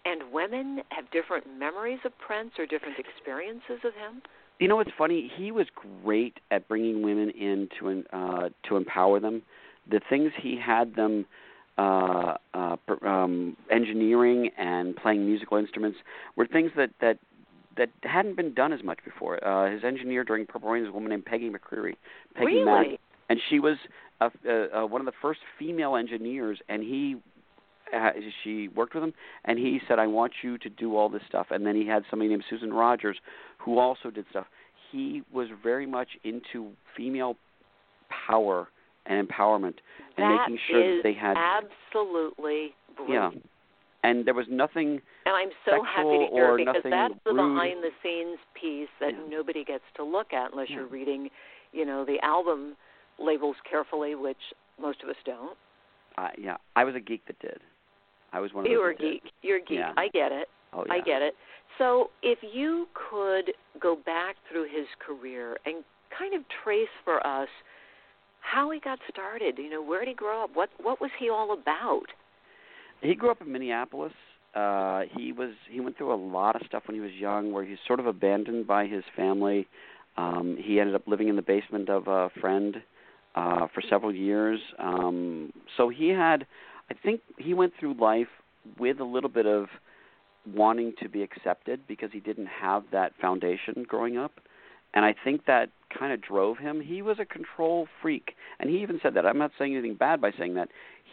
and 0.06 0.32
women 0.32 0.84
have 0.90 1.10
different 1.12 1.48
memories 1.48 2.00
of 2.04 2.18
Prince 2.18 2.52
or 2.58 2.66
different 2.66 2.98
experiences 3.00 3.84
of 3.84 3.94
him? 3.94 4.22
You 4.60 4.68
know 4.68 4.76
what's 4.76 4.92
funny? 4.98 5.32
He 5.36 5.52
was 5.52 5.68
great 6.04 6.40
at 6.52 6.68
bringing 6.68 7.02
women 7.02 7.30
in 7.32 7.70
to 7.80 8.04
uh, 8.12 8.50
to 8.64 8.78
empower 8.78 9.20
them. 9.20 9.44
The 9.90 10.00
things 10.10 10.32
he 10.42 10.58
had 10.58 10.96
them 10.96 11.26
uh, 11.78 12.36
uh, 12.54 12.78
um, 13.06 13.58
engineering 13.72 14.50
and 14.58 14.96
playing 14.96 15.26
musical 15.26 15.58
instruments 15.58 15.98
were 16.36 16.48
things 16.48 16.72
that 16.76 16.92
that 17.02 17.20
that 17.78 17.90
hadn't 18.04 18.36
been 18.36 18.54
done 18.54 18.74
as 18.74 18.84
much 18.84 19.00
before. 19.04 19.44
Uh, 19.46 19.72
his 19.72 19.84
engineer 19.84 20.24
during 20.24 20.46
Purple 20.46 20.70
Rain 20.70 20.84
is 20.84 20.90
a 20.90 20.92
woman 20.92 21.10
named 21.10 21.26
Peggy 21.26 21.50
McCreary. 21.50 21.96
Peggy 22.36 22.46
really? 22.46 22.64
Mack, 22.66 23.00
and 23.30 23.40
she 23.50 23.60
was 23.60 23.78
a, 24.22 24.30
a, 24.48 24.80
a, 24.80 24.86
one 24.86 25.02
of 25.02 25.06
the 25.06 25.14
first 25.22 25.40
female 25.58 25.96
engineers, 25.96 26.60
and 26.70 26.84
he. 26.84 27.18
Uh, 27.96 28.10
she 28.44 28.70
worked 28.70 28.96
with 28.96 29.04
him, 29.04 29.14
and 29.46 29.60
he 29.60 29.80
said, 29.88 30.00
"I 30.00 30.08
want 30.08 30.32
you 30.42 30.58
to 30.58 30.70
do 30.70 30.98
all 30.98 31.10
this 31.10 31.22
stuff." 31.28 31.48
And 31.52 31.64
then 31.64 31.76
he 31.76 31.86
had 31.86 32.04
somebody 32.10 32.30
named 32.30 32.44
Susan 32.50 32.74
Rogers, 32.74 33.18
who 33.60 33.78
also 33.78 34.10
did 34.10 34.26
stuff. 34.32 34.48
He 34.92 35.22
was 35.32 35.48
very 35.62 35.86
much 35.86 36.08
into 36.24 36.72
female 36.98 37.36
power 38.28 38.68
and 39.06 39.28
empowerment, 39.28 39.76
and 40.18 40.24
That 40.24 40.38
making 40.50 40.60
sure 40.68 40.96
that 40.96 41.04
they 41.04 41.14
had 41.14 41.36
absolutely 41.38 42.74
yeah. 43.08 43.32
And 44.04 44.26
there 44.26 44.34
was 44.34 44.48
nothing. 44.50 45.02
And 45.26 45.34
I'm 45.36 45.50
so 45.66 45.82
happy 45.84 46.28
to 46.28 46.28
hear 46.34 46.58
because 46.58 46.84
that's 46.84 47.14
the 47.26 47.32
rude. 47.34 47.54
behind 47.54 47.84
the 47.84 47.92
scenes 48.04 48.38
piece 48.54 48.90
that 49.00 49.14
Yeah. 49.14 49.28
nobody 49.30 49.64
gets 49.64 49.84
to 49.96 50.04
look 50.04 50.34
at 50.34 50.52
unless 50.52 50.70
Yeah. 50.70 50.78
you're 50.78 50.88
reading, 50.88 51.32
you 51.72 51.86
know, 51.86 52.04
the 52.04 52.20
album 52.22 52.76
labels 53.18 53.56
carefully, 53.64 54.16
which 54.16 54.54
most 54.78 55.02
of 55.04 55.10
us 55.10 55.16
don't. 55.24 55.58
Uh, 56.18 56.30
yeah, 56.38 56.58
I 56.76 56.84
was 56.84 56.96
a 56.96 57.00
geek 57.00 57.26
that 57.26 57.40
did. 57.40 57.62
I 58.34 58.40
was 58.40 58.54
one 58.54 58.66
of 58.66 58.72
You 58.72 58.80
were 58.80 58.90
a 58.92 58.94
that 58.96 59.02
did. 59.02 59.24
geek. 59.24 59.34
You're 59.42 59.58
a 59.58 59.62
geek. 59.62 59.80
Yeah. 59.80 59.94
I 59.96 60.10
get 60.10 60.32
it. 60.32 60.50
Oh 60.74 60.84
yeah. 60.86 60.94
I 60.94 61.00
get 61.00 61.22
it. 61.22 61.36
So 61.78 62.12
if 62.22 62.44
you 62.44 62.88
could 62.94 63.54
go 63.80 63.96
back 63.96 64.36
through 64.50 64.64
his 64.66 64.88
career 65.00 65.58
and 65.66 65.84
kind 66.10 66.34
of 66.34 66.48
trace 66.64 66.90
for 67.04 67.26
us 67.26 67.50
how 68.42 68.70
he 68.72 68.80
got 68.80 69.00
started, 69.10 69.58
you 69.58 69.70
know, 69.70 69.82
where 69.82 70.00
did 70.00 70.10
he 70.10 70.14
grow 70.14 70.44
up? 70.44 70.50
What 70.56 70.70
what 70.82 71.00
was 71.00 71.12
he 71.18 71.30
all 71.30 71.54
about? 71.54 72.08
He 73.04 73.16
grew 73.16 73.30
up 73.32 73.42
in 73.42 73.52
Minneapolis. 73.52 74.14
Uh 74.56 75.02
he 75.16 75.32
was 75.32 75.52
he 75.70 75.80
went 75.80 75.98
through 75.98 76.14
a 76.14 76.22
lot 76.38 76.56
of 76.56 76.62
stuff 76.68 76.84
when 76.88 76.96
he 76.96 77.02
was 77.02 77.12
young 77.14 77.52
where 77.52 77.66
he's 77.66 77.80
sort 77.88 78.00
of 78.00 78.06
abandoned 78.06 78.68
by 78.68 78.86
his 78.86 79.04
family. 79.16 79.68
Um 80.16 80.58
he 80.60 80.80
ended 80.80 80.96
up 80.96 81.08
living 81.08 81.28
in 81.28 81.36
the 81.36 81.42
basement 81.42 81.90
of 81.90 82.08
a 82.08 82.30
friend 82.40 82.78
uh 83.36 83.68
for 83.74 83.82
several 83.90 84.14
years. 84.14 84.60
Um 84.78 85.52
so 85.76 85.90
he 85.90 86.10
had 86.10 86.46
I 86.92 86.94
think 86.94 87.22
he 87.38 87.54
went 87.54 87.74
through 87.80 87.96
life 87.96 88.28
with 88.80 89.00
a 89.00 89.04
little 89.04 89.30
bit 89.30 89.48
of 89.48 89.68
wanting 90.54 90.94
to 91.02 91.10
be 91.10 91.24
accepted 91.24 91.82
because 91.88 92.12
he 92.12 92.20
didn't 92.20 92.48
have 92.48 92.84
that 92.92 93.14
foundation 93.20 93.86
growing 93.88 94.18
up. 94.18 94.34
And 94.94 95.04
I 95.06 95.16
think 95.24 95.46
that 95.46 95.70
kind 95.98 96.14
of 96.14 96.22
drove 96.22 96.58
him. 96.58 96.82
He 96.82 97.02
was 97.02 97.18
a 97.20 97.26
control 97.26 97.88
freak. 98.02 98.36
And 98.60 98.70
he 98.70 98.78
even 98.82 99.00
said 99.02 99.14
that. 99.16 99.26
I'm 99.26 99.38
not 99.38 99.52
saying 99.58 99.74
anything 99.74 99.96
bad 99.96 100.22
by 100.22 100.32
saying 100.38 100.54
that. 100.56 100.70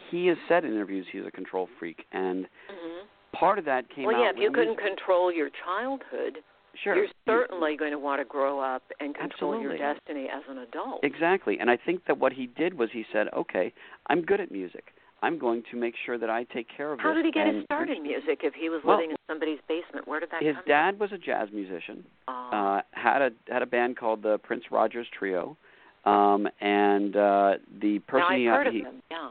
He 0.09 0.27
has 0.27 0.37
said 0.47 0.65
in 0.65 0.71
interviews 0.71 1.05
he's 1.11 1.25
a 1.27 1.31
control 1.31 1.67
freak. 1.79 2.05
And 2.11 2.47
hmm 2.69 3.05
part 3.33 3.57
of 3.57 3.63
that 3.63 3.89
came 3.89 4.03
out. 4.05 4.11
Well, 4.11 4.21
yeah, 4.21 4.29
if 4.29 4.35
you 4.37 4.51
couldn't 4.51 4.75
music. 4.75 4.85
control 4.97 5.31
your 5.31 5.49
childhood, 5.65 6.39
Sure. 6.83 6.95
you're 6.95 7.07
certainly 7.25 7.77
going 7.77 7.91
to 7.91 7.97
want 7.99 8.19
to 8.19 8.25
grow 8.25 8.59
up 8.59 8.83
and 8.99 9.15
control 9.15 9.59
your 9.61 9.77
destiny 9.77 10.27
as 10.33 10.43
an 10.49 10.57
adult. 10.59 10.99
Exactly. 11.03 11.57
And 11.59 11.69
I 11.69 11.77
think 11.77 12.05
that 12.07 12.17
what 12.17 12.33
he 12.33 12.47
did 12.47 12.77
was 12.77 12.89
he 12.91 13.05
said, 13.11 13.27
"Okay, 13.33 13.71
I'm 14.07 14.21
good 14.21 14.41
at 14.41 14.51
music. 14.51 14.93
I'm 15.23 15.37
going 15.37 15.63
to 15.71 15.77
make 15.77 15.95
sure 16.05 16.17
that 16.17 16.29
I 16.29 16.43
take 16.45 16.67
care 16.75 16.91
of 16.93 16.99
it. 16.99 17.03
How 17.03 17.13
did 17.13 17.25
he 17.25 17.31
get 17.31 17.47
his 17.53 17.63
start 17.65 17.89
in 17.89 18.01
music 18.03 18.39
if 18.43 18.53
he 18.53 18.69
was 18.69 18.81
Well, 18.83 18.97
living 18.97 19.11
in 19.11 19.17
somebody's 19.27 19.59
basement? 19.67 20.07
Where 20.07 20.19
did 20.19 20.31
that 20.31 20.41
His 20.41 20.55
come 20.55 20.63
dad 20.67 20.99
was 20.99 21.11
a 21.11 21.17
jazz 21.17 21.49
musician. 21.53 22.03
Oh, 22.27 22.49
Uh 22.51 22.81
had 23.01 23.21
a 23.21 23.31
had 23.51 23.61
a 23.61 23.65
band 23.65 23.97
called 23.97 24.23
the 24.23 24.37
Prince 24.39 24.65
Rogers 24.71 25.07
Trio. 25.17 25.57
Um 26.05 26.47
and 26.59 27.15
uh 27.15 27.53
the 27.81 27.99
person 27.99 28.27
now 28.29 28.35
I've 28.35 28.39
he, 28.39 28.45
heard 28.45 28.67
of 28.67 28.73
he 28.73 28.79
him. 28.79 29.01
Yeah. 29.09 29.29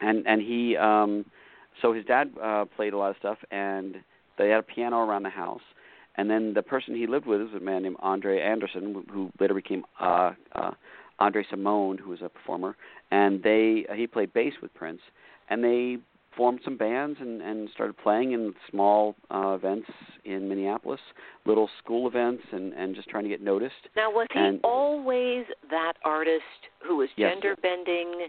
and 0.00 0.26
and 0.26 0.40
he 0.40 0.76
um 0.76 1.24
so 1.82 1.92
his 1.92 2.04
dad 2.04 2.30
uh, 2.42 2.64
played 2.76 2.92
a 2.92 2.98
lot 2.98 3.10
of 3.10 3.16
stuff, 3.18 3.38
and 3.50 3.96
they 4.38 4.48
had 4.48 4.60
a 4.60 4.62
piano 4.62 4.98
around 4.98 5.24
the 5.24 5.30
house. 5.30 5.62
And 6.16 6.30
then 6.30 6.54
the 6.54 6.62
person 6.62 6.94
he 6.94 7.06
lived 7.06 7.26
with 7.26 7.40
was 7.40 7.50
a 7.56 7.60
man 7.60 7.82
named 7.82 7.96
Andre 8.00 8.40
Anderson, 8.40 9.04
who 9.10 9.32
later 9.40 9.54
became 9.54 9.84
uh, 10.00 10.32
uh, 10.52 10.70
Andre 11.18 11.44
Cymone, 11.44 11.98
who 11.98 12.10
was 12.10 12.22
a 12.22 12.28
performer. 12.28 12.76
And 13.10 13.42
they 13.42 13.86
uh, 13.90 13.94
he 13.94 14.06
played 14.06 14.32
bass 14.32 14.54
with 14.62 14.72
Prince, 14.74 15.00
and 15.50 15.64
they 15.64 15.98
formed 16.36 16.60
some 16.64 16.76
bands 16.76 17.18
and, 17.20 17.40
and 17.42 17.68
started 17.74 17.96
playing 17.96 18.32
in 18.32 18.54
small 18.70 19.14
uh, 19.30 19.50
events 19.50 19.88
in 20.24 20.48
Minneapolis, 20.48 21.00
little 21.46 21.68
school 21.82 22.06
events, 22.06 22.42
and, 22.52 22.72
and 22.72 22.94
just 22.94 23.08
trying 23.08 23.24
to 23.24 23.30
get 23.30 23.42
noticed. 23.42 23.74
Now, 23.96 24.10
was 24.10 24.26
he 24.32 24.38
and, 24.38 24.60
always 24.64 25.44
that 25.70 25.94
artist 26.04 26.42
who 26.86 26.96
was 26.96 27.08
Yes. 27.16 27.32
gender 27.34 27.56
bending? 27.60 28.28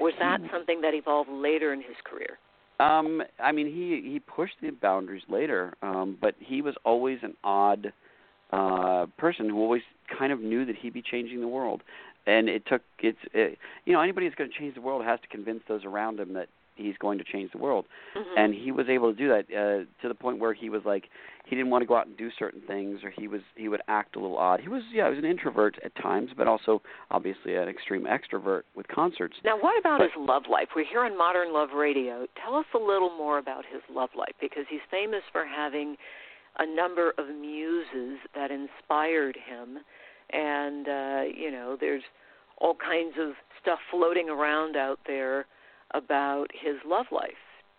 Was 0.00 0.14
that 0.18 0.40
something 0.50 0.80
that 0.80 0.94
evolved 0.94 1.30
later 1.30 1.72
in 1.72 1.80
his 1.80 1.96
career? 2.04 2.38
Um, 2.80 3.22
I 3.38 3.52
mean, 3.52 3.66
he 3.66 4.10
he 4.10 4.18
pushed 4.18 4.54
the 4.60 4.70
boundaries 4.70 5.22
later, 5.28 5.74
um, 5.82 6.18
but 6.20 6.34
he 6.40 6.62
was 6.62 6.74
always 6.84 7.18
an 7.22 7.34
odd 7.44 7.92
uh, 8.52 9.06
person 9.18 9.48
who 9.48 9.60
always 9.60 9.82
kind 10.18 10.32
of 10.32 10.40
knew 10.40 10.64
that 10.64 10.76
he'd 10.76 10.94
be 10.94 11.02
changing 11.02 11.40
the 11.40 11.48
world. 11.48 11.82
And 12.26 12.48
it 12.48 12.64
took 12.66 12.82
it's 12.98 13.18
it, 13.32 13.58
you 13.84 13.92
know 13.92 14.00
anybody 14.00 14.26
who's 14.26 14.34
going 14.34 14.50
to 14.50 14.58
change 14.58 14.74
the 14.74 14.80
world 14.80 15.04
has 15.04 15.20
to 15.20 15.28
convince 15.28 15.60
those 15.68 15.84
around 15.84 16.18
him 16.18 16.34
that 16.34 16.48
he's 16.74 16.96
going 16.98 17.18
to 17.18 17.24
change 17.24 17.52
the 17.52 17.58
world. 17.58 17.86
Mhm. 18.14 18.24
And 18.36 18.54
he 18.54 18.72
was 18.72 18.88
able 18.88 19.12
to 19.12 19.18
do 19.18 19.28
that 19.28 19.44
uh, 19.50 19.84
to 20.02 20.08
the 20.08 20.14
point 20.14 20.38
where 20.38 20.52
he 20.54 20.70
was 20.70 20.82
like 20.84 21.08
he 21.44 21.56
didn't 21.56 21.70
want 21.70 21.82
to 21.82 21.86
go 21.86 21.96
out 21.96 22.06
and 22.06 22.16
do 22.16 22.30
certain 22.38 22.60
things, 22.62 23.00
or 23.04 23.10
he 23.10 23.26
was 23.28 23.40
he 23.56 23.68
would 23.68 23.82
act 23.88 24.16
a 24.16 24.20
little 24.20 24.38
odd. 24.38 24.60
He 24.60 24.68
was 24.68 24.82
yeah, 24.92 25.04
he 25.04 25.16
was 25.16 25.18
an 25.24 25.30
introvert 25.30 25.78
at 25.84 25.94
times, 25.96 26.30
but 26.36 26.46
also 26.48 26.80
obviously 27.10 27.54
an 27.56 27.68
extreme 27.68 28.04
extrovert 28.04 28.62
with 28.74 28.86
concerts. 28.88 29.36
Now, 29.44 29.58
what 29.58 29.78
about 29.78 29.98
But- 29.98 30.10
his 30.12 30.16
love 30.16 30.46
life? 30.48 30.68
We're 30.74 30.84
here 30.84 31.00
on 31.04 31.16
Modern 31.16 31.52
Love 31.52 31.72
Radio. 31.74 32.26
Tell 32.36 32.54
us 32.56 32.66
a 32.74 32.78
little 32.78 33.10
more 33.10 33.38
about 33.38 33.64
his 33.66 33.82
love 33.90 34.10
life 34.14 34.34
because 34.40 34.66
he's 34.68 34.82
famous 34.90 35.22
for 35.32 35.44
having 35.44 35.96
a 36.58 36.66
number 36.66 37.12
of 37.18 37.28
muses 37.28 38.18
that 38.34 38.50
inspired 38.50 39.36
him. 39.36 39.80
And, 40.30 40.88
uh, 40.88 41.22
you 41.34 41.50
know, 41.50 41.76
there's 41.76 42.02
all 42.58 42.74
kinds 42.74 43.18
of 43.18 43.34
stuff 43.60 43.80
floating 43.90 44.28
around 44.30 44.76
out 44.76 44.98
there 45.06 45.46
about 45.94 46.46
his 46.52 46.76
love 46.86 47.06
life. 47.10 47.30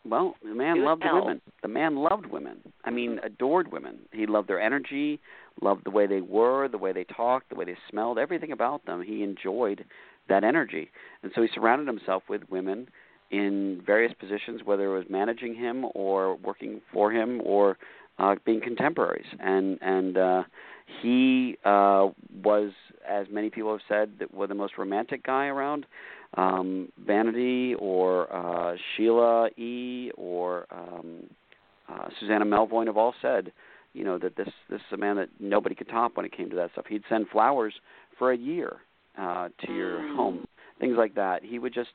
Well, 0.06 0.36
the 0.44 0.54
man 0.54 0.84
loved 0.84 1.04
women. 1.06 1.42
The 1.62 1.68
man 1.70 1.96
loved 1.96 2.26
women. 2.26 2.58
I 2.84 2.90
mean, 2.90 3.20
adored 3.24 3.72
women. 3.72 4.00
He 4.12 4.26
loved 4.26 4.50
their 4.50 4.60
energy, 4.60 5.22
loved 5.62 5.86
the 5.86 5.92
way 5.92 6.08
they 6.08 6.20
were, 6.20 6.68
the 6.68 6.78
way 6.78 6.92
they 6.92 7.06
talked, 7.06 7.50
the 7.50 7.56
way 7.56 7.64
they 7.64 7.78
smelled, 7.90 8.20
everything 8.20 8.52
about 8.52 8.86
them. 8.86 9.02
He 9.02 9.24
enjoyed 9.24 9.86
that 10.28 10.44
energy. 10.44 10.92
And 11.22 11.32
so 11.34 11.42
he 11.42 11.48
surrounded 11.54 11.88
himself 11.88 12.24
with 12.28 12.42
women 12.50 12.90
in 13.32 13.82
various 13.86 14.14
positions, 14.20 14.62
whether 14.66 14.94
it 14.94 14.98
was 14.98 15.06
managing 15.10 15.56
him 15.56 15.86
or 15.96 16.36
working 16.36 16.82
for 16.92 17.12
him 17.12 17.42
or 17.44 17.78
uh, 18.20 18.36
being 18.46 18.62
contemporaries. 18.62 19.26
And 19.40 19.80
and 19.82 20.18
uh, 20.18 20.44
he 21.02 21.58
uh, 21.64 22.10
was, 22.44 22.72
as 23.10 23.28
many 23.32 23.50
people 23.50 23.72
have 23.72 23.82
said, 23.88 24.20
that 24.20 24.34
was 24.34 24.50
the 24.50 24.56
most 24.56 24.78
romantic 24.78 25.24
guy 25.24 25.48
around 25.48 25.86
um, 26.36 26.90
Vanity 27.06 27.76
or 27.76 28.34
uh, 28.34 28.76
Sheila 28.96 29.50
E. 29.58 30.12
or 30.18 30.66
um, 30.72 31.24
uh, 31.92 32.08
Susanna 32.20 32.46
Melvoin 32.46 32.88
have 32.88 32.98
all 32.98 33.14
said, 33.22 33.52
you 33.94 34.04
know, 34.04 34.18
that 34.18 34.36
this 34.36 34.50
this 34.70 34.80
is 34.80 34.94
a 34.94 34.98
man 34.98 35.18
that 35.18 35.30
nobody 35.40 35.76
could 35.76 35.90
top 35.90 36.18
when 36.18 36.26
it 36.26 36.36
came 36.36 36.50
to 36.50 36.56
that 36.56 36.72
stuff. 36.72 36.86
He'd 36.88 37.04
send 37.10 37.28
flowers 37.30 37.74
for 38.18 38.32
a 38.32 38.38
year 38.38 38.78
uh, 39.18 39.50
to 39.66 39.74
your 39.74 40.00
Mm. 40.00 40.16
home, 40.16 40.48
things 40.80 40.96
like 40.98 41.16
that. 41.16 41.44
He 41.44 41.60
would 41.60 41.74
just 41.74 41.92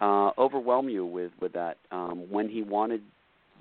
uh, 0.00 0.30
overwhelm 0.36 0.88
you 0.88 1.06
with 1.06 1.30
with 1.40 1.52
that 1.52 1.78
um, 1.92 2.26
when 2.30 2.48
he 2.48 2.62
wanted 2.62 3.02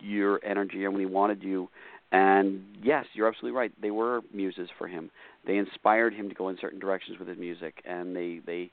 your 0.02 0.44
energy 0.44 0.84
and 0.84 0.94
when 0.94 1.00
he 1.02 1.06
wanted 1.06 1.44
you. 1.44 1.70
And 2.12 2.64
yes, 2.82 3.06
you're 3.14 3.28
absolutely 3.28 3.58
right. 3.58 3.72
They 3.82 3.92
were 3.92 4.22
muses 4.34 4.70
for 4.78 4.88
him. 4.88 5.10
They 5.46 5.58
inspired 5.58 6.14
him 6.14 6.30
to 6.30 6.36
go 6.36 6.50
in 6.50 6.58
certain 6.60 6.80
directions 6.80 7.20
with 7.20 7.28
his 7.28 7.38
music, 7.38 7.82
and 7.86 8.16
they 8.16 8.42
they 8.46 8.72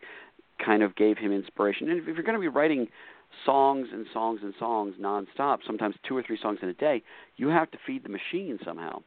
kind 0.65 0.83
of 0.83 0.97
gave 0.97 1.19
him 1.19 1.33
inspiration. 1.33 1.91
And 1.91 1.99
if, 1.99 2.07
you're 2.07 2.23
going 2.23 2.35
to 2.35 2.41
be 2.41 2.49
writing 2.49 2.89
songs 3.45 3.89
and 3.93 4.07
songs 4.13 4.41
and 4.43 4.55
songs 4.59 4.95
nonstop, 5.01 5.59
sometimes 5.67 5.95
two 6.07 6.17
or 6.17 6.23
three 6.23 6.39
songs 6.41 6.59
in 6.63 6.69
a 6.69 6.75
day, 6.75 7.03
you 7.37 7.49
have 7.49 7.71
to 7.71 7.79
feed 7.87 8.05
the 8.05 8.09
machine 8.09 8.59
somehow. 8.65 9.03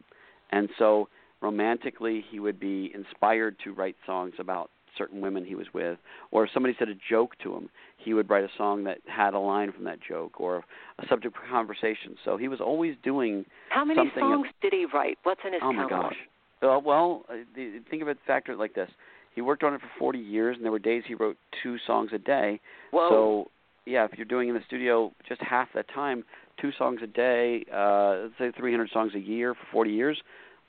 And 0.52 0.70
so 0.78 1.10
romantically, 1.42 2.24
he 2.30 2.40
would 2.40 2.60
be 2.60 2.92
inspired 2.94 3.58
to 3.64 3.74
write 3.74 3.96
songs 4.06 4.34
about 4.40 4.70
certain 4.98 5.22
women 5.22 5.44
he 5.44 5.56
was 5.56 5.68
with, 5.74 5.98
or 6.32 6.46
if 6.46 6.50
somebody 6.54 6.76
said 6.80 6.88
a 6.88 6.96
joke 7.10 7.38
to 7.44 7.54
him, 7.54 7.70
he 7.98 8.14
would 8.14 8.30
write 8.30 8.44
a 8.44 8.50
song 8.58 8.86
that 8.86 9.00
had 9.08 9.34
a 9.34 9.40
line 9.40 9.72
from 9.72 9.84
that 9.84 10.00
joke 10.02 10.40
or 10.40 10.64
a 11.00 11.08
subject 11.08 11.36
for 11.36 11.46
conversation. 11.50 12.16
So 12.24 12.38
he 12.38 12.48
was 12.48 12.62
always 12.62 12.96
doing 13.04 13.46
How 13.70 13.84
many 13.84 14.12
songs 14.18 14.48
did 14.62 14.72
he 14.72 14.86
write? 14.94 15.18
What's 15.24 15.42
in 15.46 15.54
his 15.54 15.62
Oh 15.64 15.74
my 15.74 15.90
gosh. 15.90 16.16
Uh, 16.62 16.80
well, 16.80 17.26
uh, 17.30 17.36
the- 17.56 17.80
think 17.90 18.02
of 18.02 18.08
it, 18.08 18.18
factor 18.26 18.56
like 18.56 18.74
this. 18.74 18.90
He 19.36 19.42
worked 19.42 19.64
on 19.64 19.74
it 19.74 19.82
for 19.82 19.90
40 20.00 20.18
years, 20.20 20.56
and 20.56 20.64
there 20.66 20.72
were 20.72 20.80
days 20.80 21.04
he 21.08 21.14
wrote 21.14 21.38
two 21.62 21.78
songs 21.86 22.12
a 22.14 22.18
day. 22.18 22.60
Whoa. 22.92 23.10
So, 23.10 23.52
yeah, 23.86 24.06
if 24.06 24.12
you're 24.18 24.26
doing 24.26 24.48
in 24.50 24.56
the 24.56 24.62
studio 24.66 25.12
just 25.28 25.42
half 25.42 25.68
that 25.76 25.88
time, 25.94 26.24
two 26.60 26.72
songs 26.78 27.02
a 27.04 27.08
day, 27.08 27.66
uh, 27.74 28.30
let's 28.40 28.54
say 28.56 28.58
300 28.58 28.90
songs 28.92 29.12
a 29.16 29.20
year 29.20 29.54
for 29.54 29.62
40 29.72 29.92
years, 29.92 30.18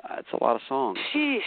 uh, 0.04 0.16
it's 0.18 0.28
a 0.38 0.42
lot 0.44 0.56
of 0.56 0.62
songs. 0.68 0.98
Sheesh. 1.14 1.38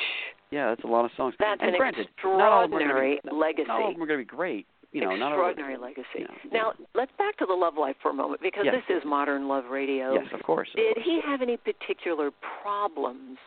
Yeah, 0.51 0.69
that's 0.69 0.84
a 0.84 0.88
lot 0.88 1.05
of 1.05 1.12
songs. 1.15 1.36
That's 1.39 1.62
and 1.62 1.71
an 1.71 1.77
granted, 1.77 2.08
not 2.23 2.51
all 2.51 2.63
of 2.65 2.71
them 2.71 2.79
are 2.79 2.82
gonna 2.82 2.91
extraordinary 3.13 3.19
be, 3.23 3.36
legacy. 3.36 3.67
Not 3.67 3.82
all 3.82 3.88
of 3.89 3.93
them 3.93 4.01
are 4.03 4.08
going 4.08 4.19
to 4.19 4.25
be 4.25 4.36
great. 4.36 4.65
You 4.91 5.01
know, 5.01 5.15
not 5.15 5.34
all 5.34 5.45
extraordinary 5.49 5.77
legacy. 5.77 6.08
you 6.17 6.23
know, 6.51 6.71
Now, 6.71 6.73
let's 6.95 7.12
back 7.19 7.38
to 7.38 7.45
the 7.45 7.53
love 7.53 7.75
life 7.77 7.95
for 8.01 8.10
a 8.10 8.13
moment 8.15 8.41
because 8.41 8.65
Yes. 8.65 8.82
this 8.88 8.97
is 8.97 9.03
modern 9.05 9.47
love 9.47 9.65
radio. 9.69 10.13
Yes, 10.13 10.25
of 10.34 10.41
course. 10.41 10.67
of 10.73 10.77
Did 10.77 10.95
course. 10.95 11.05
he 11.05 11.21
have 11.23 11.43
any 11.43 11.58
particular 11.58 12.32
problems 12.63 13.38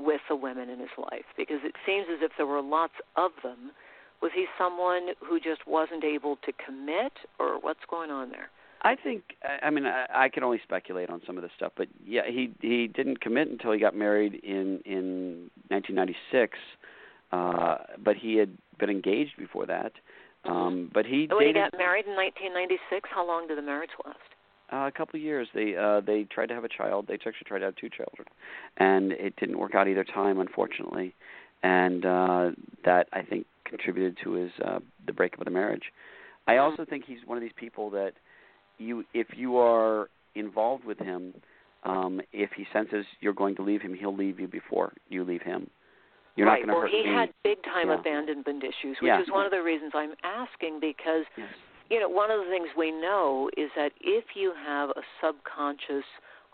with 0.00 0.20
the 0.28 0.36
women 0.36 0.68
in 0.68 0.78
his 0.78 0.90
life? 0.98 1.24
Because 1.36 1.60
it 1.64 1.74
seems 1.86 2.06
as 2.12 2.18
if 2.22 2.32
there 2.36 2.46
were 2.46 2.62
lots 2.62 2.94
of 3.16 3.30
them. 3.42 3.72
Was 4.22 4.32
he 4.34 4.46
someone 4.58 5.08
who 5.26 5.38
just 5.40 5.66
wasn't 5.66 6.04
able 6.04 6.36
to 6.44 6.52
commit, 6.52 7.12
or 7.38 7.58
what's 7.60 7.80
going 7.88 8.10
on 8.10 8.30
there? 8.30 8.50
I 8.82 8.96
think 8.96 9.22
I 9.42 9.66
I 9.66 9.70
mean 9.70 9.86
I, 9.86 10.06
I 10.12 10.28
can 10.28 10.42
only 10.42 10.60
speculate 10.62 11.10
on 11.10 11.20
some 11.26 11.36
of 11.36 11.42
this 11.42 11.52
stuff, 11.56 11.72
but 11.76 11.88
yeah, 12.04 12.22
he 12.26 12.52
he 12.60 12.86
didn't 12.86 13.20
commit 13.20 13.48
until 13.48 13.72
he 13.72 13.78
got 13.78 13.94
married 13.94 14.34
in 14.42 14.80
in 14.84 15.50
1996. 15.68 16.58
Uh, 17.32 17.76
but 18.02 18.16
he 18.16 18.36
had 18.36 18.56
been 18.78 18.90
engaged 18.90 19.36
before 19.38 19.64
that. 19.66 19.92
Um, 20.44 20.90
but 20.92 21.06
he 21.06 21.28
when 21.30 21.46
he 21.46 21.52
got 21.52 21.76
married 21.76 22.06
in 22.06 22.16
1996, 22.16 23.08
how 23.12 23.26
long 23.26 23.46
did 23.46 23.58
the 23.58 23.62
marriage 23.62 23.90
last? 24.04 24.18
Uh, 24.72 24.86
a 24.86 24.92
couple 24.92 25.18
of 25.18 25.22
years. 25.22 25.48
They 25.54 25.76
uh, 25.76 26.00
they 26.00 26.24
tried 26.24 26.46
to 26.46 26.54
have 26.54 26.64
a 26.64 26.68
child. 26.68 27.06
They 27.08 27.14
actually 27.14 27.32
tried 27.46 27.60
to 27.60 27.66
have 27.66 27.76
two 27.76 27.88
children, 27.90 28.26
and 28.76 29.12
it 29.12 29.34
didn't 29.36 29.58
work 29.58 29.74
out 29.74 29.88
either 29.88 30.04
time, 30.04 30.38
unfortunately. 30.40 31.14
And 31.62 32.06
uh, 32.06 32.50
that 32.84 33.08
I 33.12 33.22
think 33.22 33.46
contributed 33.64 34.16
to 34.24 34.32
his 34.32 34.50
uh, 34.64 34.80
the 35.06 35.12
breakup 35.12 35.40
of 35.40 35.44
the 35.44 35.50
marriage. 35.50 35.84
I 36.46 36.56
also 36.56 36.84
think 36.84 37.04
he's 37.06 37.18
one 37.26 37.36
of 37.38 37.42
these 37.42 37.52
people 37.56 37.90
that 37.90 38.12
you 38.78 39.04
if 39.14 39.28
you 39.36 39.56
are 39.58 40.08
involved 40.34 40.84
with 40.84 40.98
him, 40.98 41.34
um, 41.84 42.20
if 42.32 42.50
he 42.56 42.64
senses 42.72 43.04
you're 43.20 43.32
going 43.34 43.56
to 43.56 43.62
leave 43.62 43.82
him, 43.82 43.94
he'll 43.94 44.16
leave 44.16 44.40
you 44.40 44.48
before 44.48 44.92
you 45.08 45.24
leave 45.24 45.42
him. 45.42 45.68
You're 46.36 46.46
right. 46.46 46.64
not 46.64 46.66
going 46.66 46.68
to 46.68 46.72
well, 46.74 46.82
hurt 46.82 46.90
he 46.90 47.10
me. 47.10 47.14
had 47.14 47.30
big 47.44 47.62
time 47.64 47.88
Yeah. 47.88 47.98
abandonment 47.98 48.62
issues, 48.64 48.96
which 49.00 49.08
Yeah. 49.08 49.20
is 49.20 49.28
one 49.30 49.44
of 49.44 49.50
the 49.50 49.62
reasons 49.62 49.92
I'm 49.94 50.14
asking 50.22 50.80
because 50.80 51.24
Yes. 51.36 51.48
You 51.90 52.00
know, 52.00 52.08
one 52.08 52.30
of 52.30 52.40
the 52.40 52.50
things 52.50 52.68
we 52.76 52.90
know 52.90 53.50
is 53.56 53.70
that 53.76 53.92
if 54.00 54.24
you 54.34 54.52
have 54.64 54.90
a 54.90 55.02
subconscious 55.20 56.04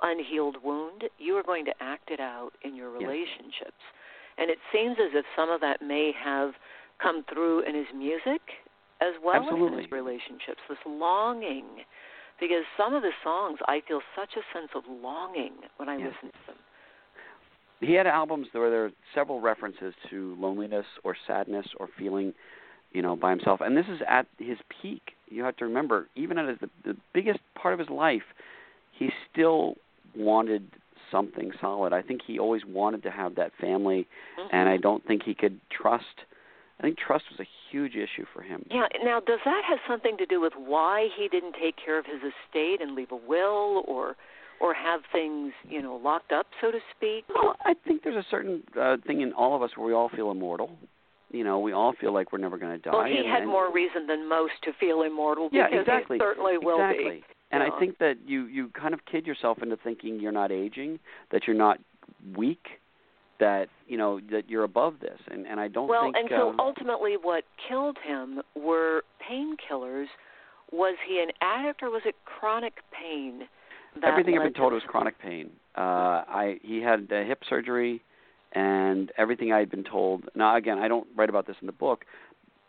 unhealed 0.03 0.57
wound, 0.65 1.05
you 1.19 1.35
are 1.37 1.43
going 1.43 1.65
to 1.67 1.75
act 1.81 2.11
it 2.11 2.21
out 2.21 2.51
in 2.63 2.75
your 2.75 2.91
Yes. 2.93 3.01
relationships. 3.01 3.83
And 4.39 4.51
it 4.51 4.59
seems 4.73 4.97
as 4.99 5.13
if 5.15 5.25
some 5.35 5.51
of 5.51 5.61
that 5.61 5.81
may 5.83 6.13
have 6.13 6.53
come 6.99 7.23
through 7.25 7.61
in 7.61 7.75
his 7.75 7.87
music 7.95 8.41
as 9.01 9.13
well 9.23 9.43
as 9.43 9.55
in 9.55 9.79
his 9.79 9.93
relationships, 9.93 10.61
this 10.69 10.79
longing. 10.87 11.85
Because 12.41 12.65
some 12.77 12.95
of 12.95 13.03
the 13.03 13.13
songs, 13.23 13.59
I 13.67 13.81
feel 13.87 14.01
such 14.15 14.37
a 14.37 14.43
sense 14.53 14.71
of 14.75 14.85
longing 14.89 15.53
when 15.77 15.89
I 15.89 15.97
Yes. 15.97 16.13
listen 16.15 16.31
to 16.33 16.47
them. 16.47 16.57
he 17.81 17.93
had 17.93 18.07
albums 18.07 18.49
where 18.53 18.71
there 18.71 18.83
were 18.85 18.93
several 19.15 19.41
references 19.41 19.95
to 20.09 20.35
loneliness 20.37 20.87
or 21.05 21.15
sadness 21.27 21.67
or 21.77 21.89
feeling, 21.89 22.35
you 22.93 23.03
know, 23.03 23.17
by 23.17 23.31
himself. 23.31 23.61
And 23.61 23.77
this 23.77 23.87
is 23.87 24.01
at 24.09 24.27
his 24.39 24.59
peak. 24.83 25.13
You 25.29 25.43
have 25.45 25.57
to 25.57 25.65
remember, 25.65 26.09
even 26.15 26.39
at 26.39 26.49
his, 26.49 26.59
the, 26.61 26.93
the 26.93 26.97
biggest 27.13 27.41
part 27.61 27.75
of 27.75 27.81
his 27.81 27.89
life, 27.91 28.23
he 28.99 29.11
still 29.31 29.75
wanted 30.17 30.67
something 31.11 31.53
solid. 31.61 31.93
I 31.93 32.03
think 32.03 32.21
he 32.27 32.39
always 32.39 32.63
wanted 32.67 33.03
to 33.05 33.11
have 33.11 33.35
that 33.37 33.53
family, 33.61 34.07
and 34.53 34.69
I 34.69 34.77
don't 34.77 35.07
think 35.07 35.23
he 35.25 35.35
could 35.35 35.61
trust. 35.71 36.05
I 36.79 36.83
think 36.83 36.99
trust 36.99 37.25
was 37.31 37.41
a 37.41 37.49
huge 37.71 37.93
issue 37.93 38.27
for 38.35 38.43
him. 38.43 38.67
Yeah. 38.71 38.87
Now, 39.05 39.21
does 39.21 39.41
that 39.45 39.63
have 39.69 39.79
something 39.89 40.17
to 40.19 40.27
do 40.27 40.41
with 40.41 40.53
why 40.57 41.09
he 41.17 41.29
didn't 41.29 41.55
take 41.63 41.77
care 41.83 41.99
of 41.99 42.07
his 42.07 42.21
estate 42.21 42.81
and 42.81 42.95
leave 42.95 43.13
a 43.13 43.17
will, 43.17 43.85
or, 43.87 44.17
or 44.61 44.75
have 44.75 45.01
things, 45.13 45.53
you 45.69 45.81
know, 45.81 45.97
locked 45.97 46.33
up, 46.33 46.47
so 46.61 46.71
to 46.71 46.79
speak? 46.97 47.25
Well, 47.35 47.57
I 47.65 47.75
think 47.87 48.03
there's 48.03 48.17
a 48.17 48.27
certain 48.31 48.63
uh, 48.81 48.97
thing 49.07 49.21
in 49.21 49.33
all 49.33 49.55
of 49.55 49.63
us 49.63 49.71
where 49.77 49.87
we 49.87 49.93
all 49.93 50.09
feel 50.09 50.31
immortal. 50.31 50.71
You 51.31 51.45
know, 51.45 51.59
we 51.59 51.73
all 51.73 51.93
feel 52.01 52.13
like 52.15 52.33
we're 52.33 52.39
never 52.39 52.57
going 52.57 52.73
to 52.73 52.79
die. 52.79 52.91
Well, 52.97 53.05
he 53.05 53.19
and, 53.19 53.27
had 53.27 53.43
and, 53.43 53.51
more 53.51 53.73
reason 53.73 54.07
than 54.07 54.29
most 54.29 54.53
to 54.63 54.73
feel 54.79 55.03
immortal 55.03 55.49
Yeah, 55.53 55.67
exactly. 55.71 56.17
he 56.17 56.21
certainly 56.21 56.57
will 56.57 56.77
exactly. 56.77 57.05
be. 57.17 57.25
and 57.51 57.63
Yeah. 57.63 57.71
I 57.75 57.79
think 57.79 57.99
that 57.99 58.15
you 58.27 58.47
you 58.47 58.69
kind 58.69 58.95
of 58.95 59.05
kid 59.11 59.27
yourself 59.27 59.59
into 59.63 59.77
thinking 59.77 60.21
you're 60.21 60.33
not 60.33 60.53
aging, 60.53 60.99
that 61.31 61.47
you're 61.47 61.57
not 61.57 61.79
weak, 62.37 62.65
that 63.41 63.69
you 63.89 63.97
know 63.97 64.21
that 64.31 64.49
you're 64.49 64.65
above 64.65 65.01
this, 65.01 65.19
and 65.31 65.47
and 65.47 65.59
I 65.61 65.69
don't 65.69 65.89
well, 65.89 66.05
think. 66.05 66.17
and 66.17 66.29
so 66.31 66.51
um, 66.51 66.61
ultimately, 66.61 67.17
what 67.21 67.45
killed 67.69 67.99
him 68.05 68.41
were 68.55 69.03
painkillers. 69.29 70.07
Was 70.73 70.97
he 71.07 71.21
an 71.21 71.31
addict 71.41 71.83
or 71.83 71.91
was 71.91 72.03
it 72.05 72.17
chronic 72.25 72.75
pain? 72.93 73.43
That 74.01 74.11
everything 74.11 74.37
I've 74.37 74.45
been 74.45 74.53
told 74.53 74.71
to- 74.71 74.75
was 74.75 74.83
chronic 74.87 75.19
pain. 75.21 75.51
Uh, 75.77 76.25
I 76.29 76.59
he 76.63 76.81
had 76.81 77.09
uh, 77.13 77.23
hip 77.25 77.43
surgery, 77.49 78.03
and 78.57 79.13
everything 79.19 79.53
I 79.53 79.59
had 79.59 79.71
been 79.71 79.85
told. 79.85 80.25
Now 80.35 80.57
again, 80.57 80.79
I 80.79 80.89
don't 80.89 81.07
write 81.15 81.29
about 81.29 81.47
this 81.47 81.57
in 81.61 81.67
the 81.67 81.73
book, 81.73 82.05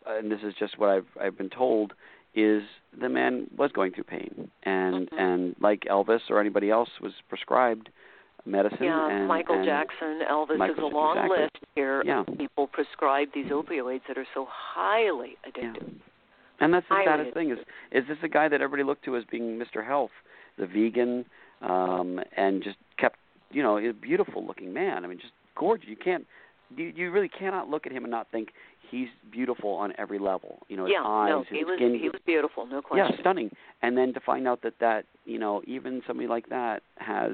and 0.06 0.30
this 0.30 0.40
is 0.44 0.54
just 0.58 0.78
what 0.78 0.90
I've 0.90 1.06
I've 1.20 1.36
been 1.36 1.50
told 1.50 1.94
is 2.34 2.62
the 3.00 3.08
man 3.08 3.46
was 3.56 3.72
going 3.72 3.92
through 3.92 4.04
pain, 4.04 4.50
and 4.62 5.10
Mhm. 5.10 5.18
and 5.20 5.56
like 5.60 5.80
Elvis 5.90 6.30
or 6.30 6.38
anybody 6.40 6.70
else 6.70 6.90
was 7.00 7.14
prescribed 7.28 7.88
medicine. 8.44 8.84
Yeah, 8.84 9.08
and, 9.10 9.26
Michael 9.28 9.56
and 9.56 9.64
Jackson, 9.64 10.20
Elvis 10.30 10.56
Michael- 10.58 10.86
is 10.86 10.92
a 10.92 10.96
long 10.96 11.16
exactly. 11.16 11.38
list 11.42 11.58
here 11.74 12.02
Yeah. 12.04 12.20
of 12.20 12.38
people 12.38 12.66
prescribed 12.66 13.32
these 13.34 13.46
opioids 13.46 14.02
that 14.08 14.16
are 14.16 14.26
so 14.34 14.44
highly 14.46 15.36
addictive. 15.46 15.82
Yeah. 15.82 16.04
And 16.60 16.74
that's 16.74 16.88
the 16.88 16.94
I 16.94 17.04
saddest 17.04 17.26
would- 17.28 17.34
thing 17.34 17.50
is 17.50 17.58
is 17.92 18.06
this 18.06 18.18
a 18.22 18.28
guy 18.28 18.46
that 18.48 18.60
everybody 18.60 18.82
looked 18.84 19.04
to 19.04 19.16
as 19.16 19.24
being 19.24 19.58
Mr. 19.58 19.84
Health, 19.84 20.12
the 20.56 20.66
vegan, 20.66 21.24
um, 21.62 22.20
and 22.36 22.62
just 22.62 22.78
kept 22.98 23.18
you 23.50 23.62
know 23.62 23.78
a 23.78 23.92
beautiful 23.92 24.44
looking 24.44 24.72
man. 24.74 25.04
I 25.04 25.08
mean, 25.08 25.18
just 25.18 25.32
gorgeous. 25.58 25.88
You 25.88 25.96
can't 25.96 26.26
you 26.76 26.92
you 26.94 27.10
really 27.10 27.28
cannot 27.28 27.68
look 27.68 27.86
at 27.86 27.92
him 27.92 28.04
and 28.04 28.10
not 28.10 28.30
think 28.30 28.50
he's 28.90 29.08
beautiful 29.30 29.70
on 29.70 29.92
every 29.98 30.18
level. 30.18 30.60
You 30.68 30.76
know, 30.76 30.84
his 30.84 30.94
yeah, 30.94 31.06
eyes, 31.06 31.30
no, 31.30 31.38
his 31.40 31.48
he 31.50 31.64
was 31.64 31.76
skin. 31.78 31.98
he 31.98 32.08
was 32.08 32.20
beautiful, 32.26 32.66
no 32.66 32.82
question. 32.82 33.06
yeah, 33.10 33.20
stunning. 33.20 33.50
And 33.82 33.96
then 33.96 34.12
to 34.14 34.20
find 34.20 34.46
out 34.46 34.62
that 34.62 34.74
that 34.80 35.04
you 35.24 35.38
know 35.38 35.62
even 35.66 36.02
somebody 36.06 36.28
like 36.28 36.48
that 36.48 36.82
has 36.96 37.32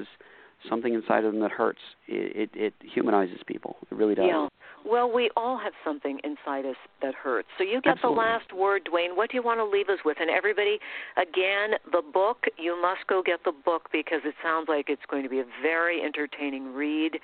something 0.69 0.93
inside 0.93 1.23
of 1.25 1.33
them 1.33 1.41
that 1.41 1.51
hurts. 1.51 1.79
It 2.07 2.49
it, 2.53 2.59
it 2.59 2.73
humanizes 2.93 3.39
people. 3.45 3.77
It 3.91 3.95
really 3.95 4.15
does. 4.15 4.25
Yeah. 4.27 4.47
Well, 4.85 5.11
we 5.11 5.31
all 5.35 5.57
have 5.57 5.73
something 5.83 6.19
inside 6.23 6.65
us 6.65 6.75
that 7.01 7.15
hurts. 7.15 7.47
So 7.57 7.63
you 7.63 7.81
get 7.81 7.93
Absolutely. 7.93 8.15
the 8.15 8.21
last 8.21 8.53
word, 8.53 8.83
Duane. 8.85 9.15
What 9.15 9.31
do 9.31 9.37
you 9.37 9.43
want 9.43 9.59
to 9.59 9.65
leave 9.65 9.89
us 9.89 9.99
with? 10.05 10.17
And 10.19 10.29
everybody, 10.29 10.77
again, 11.17 11.79
the 11.91 12.03
book, 12.03 12.45
you 12.57 12.79
must 12.79 13.07
go 13.07 13.23
get 13.25 13.43
the 13.43 13.51
book 13.51 13.89
because 13.91 14.21
it 14.25 14.35
sounds 14.43 14.67
like 14.69 14.85
it's 14.89 15.01
going 15.09 15.23
to 15.23 15.29
be 15.29 15.39
a 15.39 15.45
very 15.61 16.01
entertaining 16.03 16.73
read. 16.73 17.17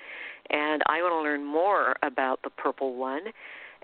And 0.50 0.82
I 0.86 1.02
want 1.02 1.12
to 1.12 1.22
learn 1.22 1.44
more 1.44 1.94
about 2.02 2.42
the 2.42 2.50
purple 2.50 2.96
one. 2.96 3.32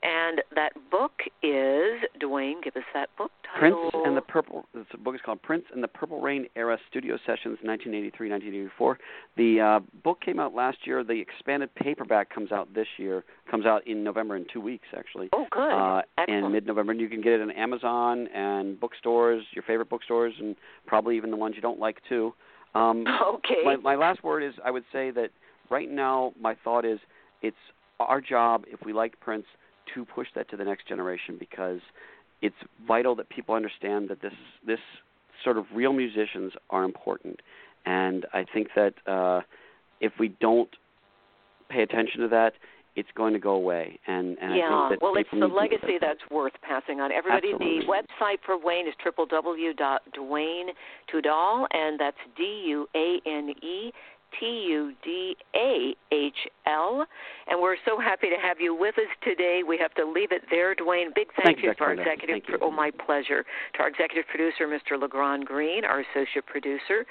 And 0.02 0.42
that 0.54 0.72
book 0.90 1.12
is, 1.42 2.00
Duane, 2.20 2.61
give 2.62 2.76
us 2.76 2.82
that 2.94 3.08
book 3.18 3.30
title. 3.58 3.90
Prince 3.90 4.04
and 4.06 4.16
the 4.16 4.20
Purple. 4.20 4.66
This 4.74 4.84
book 5.02 5.14
is 5.14 5.20
called 5.24 5.42
Prince 5.42 5.64
and 5.74 5.82
the 5.82 5.88
Purple 5.88 6.20
Rain 6.20 6.46
Era 6.56 6.78
Studio 6.88 7.18
Sessions, 7.26 7.58
1983-1984. 7.64 8.96
The 9.37 9.61
uh, 9.61 9.80
book 10.04 10.20
came 10.20 10.38
out 10.38 10.54
last 10.54 10.78
year. 10.84 11.02
The 11.02 11.20
expanded 11.20 11.74
paperback 11.74 12.32
comes 12.32 12.52
out 12.52 12.72
this 12.74 12.87
year. 12.96 13.24
Comes 13.50 13.66
out 13.66 13.87
in 13.87 14.04
November 14.04 14.37
in 14.37 14.46
two 14.52 14.61
weeks, 14.61 14.87
actually. 14.96 15.28
Oh, 15.32 15.46
good. 15.50 15.72
Uh, 15.72 16.02
Excellent. 16.18 16.44
in 16.46 16.52
mid-November, 16.52 16.92
and 16.92 17.00
you 17.00 17.08
can 17.08 17.20
get 17.20 17.32
it 17.32 17.40
on 17.40 17.50
Amazon 17.50 18.28
and 18.28 18.78
bookstores, 18.78 19.44
your 19.52 19.64
favorite 19.64 19.88
bookstores, 19.88 20.34
and 20.38 20.54
probably 20.87 21.16
even 21.16 21.30
the 21.30 21.37
ones 21.37 21.54
you 21.56 21.62
don't 21.62 21.80
like 21.80 21.98
too. 22.08 22.32
Um, 22.74 23.04
Okay. 23.34 23.62
my, 23.64 23.76
my 23.76 23.96
last 23.96 24.22
word 24.22 24.42
is 24.42 24.54
I 24.64 24.70
would 24.70 24.84
say 24.92 25.11
that 25.12 25.30
right 25.70 25.90
now 25.90 26.32
my 26.40 26.54
thought 26.62 26.84
is 26.84 26.98
it's 27.42 27.56
our 28.00 28.20
job 28.20 28.64
if 28.68 28.78
we 28.84 28.92
like 28.92 29.18
Prince 29.20 29.44
to 29.94 30.05
push 30.05 30.29
that 30.35 30.48
to 30.51 30.57
the 30.57 30.64
next 30.64 30.88
generation 30.88 31.37
because 31.38 31.81
it's 32.42 32.57
vital 32.87 33.14
that 33.16 33.29
people 33.29 33.55
understand 33.55 34.09
that 34.09 34.22
this 34.22 34.33
this 34.66 34.81
sort 35.44 35.57
of 35.57 35.64
real 35.74 35.92
musicians 35.92 36.53
are 36.70 36.85
important 36.85 37.40
and 37.87 38.27
I 38.33 38.44
think 38.53 38.68
that 38.77 38.94
uh 39.07 39.42
if 40.01 40.12
we 40.18 40.29
don't 40.40 40.70
pay 41.68 41.83
attention 41.83 42.20
to 42.22 42.29
that 42.29 42.53
it's 42.96 43.09
going 43.14 43.33
to 43.33 43.38
go 43.38 43.53
away 43.53 43.98
and 44.07 44.37
and 44.40 44.57
yeah, 44.57 44.70
I 44.70 44.88
think 44.88 45.01
that 45.01 45.05
well, 45.05 45.16
it's 45.16 45.31
the 45.31 45.46
legacy 45.46 45.98
that's 46.01 46.20
worth 46.33 46.55
passing 46.62 47.01
on. 47.01 47.12
Everybody, 47.12 47.53
Absolutely. 47.53 47.87
the 47.87 47.92
website 47.92 48.38
for 48.44 48.59
Wayne 48.59 48.88
is 48.88 48.94
www.duane 49.07 50.68
and 51.72 52.01
that's 52.01 52.16
D 52.37 52.64
U 52.66 52.88
A 52.96 53.20
N 53.24 53.55
E 53.62 53.92
T 54.38 54.46
U 54.70 54.92
D 55.02 55.36
A 55.54 55.94
H 56.12 56.34
L. 56.66 57.06
And 57.46 57.60
we're 57.60 57.76
so 57.84 57.98
happy 57.98 58.28
to 58.28 58.36
have 58.40 58.60
you 58.60 58.74
with 58.74 58.96
us 58.98 59.10
today. 59.22 59.60
We 59.66 59.78
have 59.78 59.94
to 59.94 60.04
leave 60.04 60.32
it 60.32 60.42
there, 60.50 60.74
Duane. 60.74 61.10
Big 61.14 61.28
thank 61.36 61.58
Thank 61.58 61.62
you, 61.62 61.74
to 61.74 61.82
our 61.82 61.92
executive. 61.92 62.42
You. 62.48 62.58
Oh, 62.60 62.70
my 62.70 62.90
pleasure. 62.90 63.44
To 63.74 63.80
our 63.80 63.88
executive 63.88 64.26
producer, 64.28 64.66
Mr. 64.66 65.00
Legrand 65.00 65.46
Green, 65.46 65.84
our 65.84 66.00
associate 66.00 66.46
producer, 66.46 67.06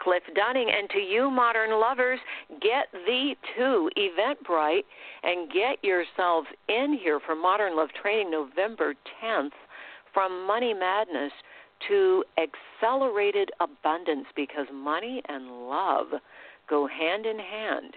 Cliff 0.00 0.22
Dunning, 0.34 0.68
and 0.76 0.88
to 0.90 0.98
you, 0.98 1.30
modern 1.30 1.78
lovers, 1.80 2.18
get 2.60 2.88
thee 3.06 3.36
to 3.56 3.90
Eventbrite 3.96 4.84
and 5.22 5.50
get 5.52 5.82
yourselves 5.82 6.48
in 6.68 6.98
here 7.00 7.20
for 7.24 7.34
Modern 7.34 7.76
Love 7.76 7.90
Training 8.00 8.30
November 8.30 8.94
10th 9.22 9.50
from 10.12 10.46
Money 10.46 10.74
Madness 10.74 11.32
to 11.88 12.24
accelerated 12.38 13.50
abundance 13.60 14.26
because 14.36 14.66
money 14.72 15.22
and 15.28 15.68
love 15.68 16.08
go 16.68 16.86
hand 16.86 17.26
in 17.26 17.38
hand. 17.38 17.94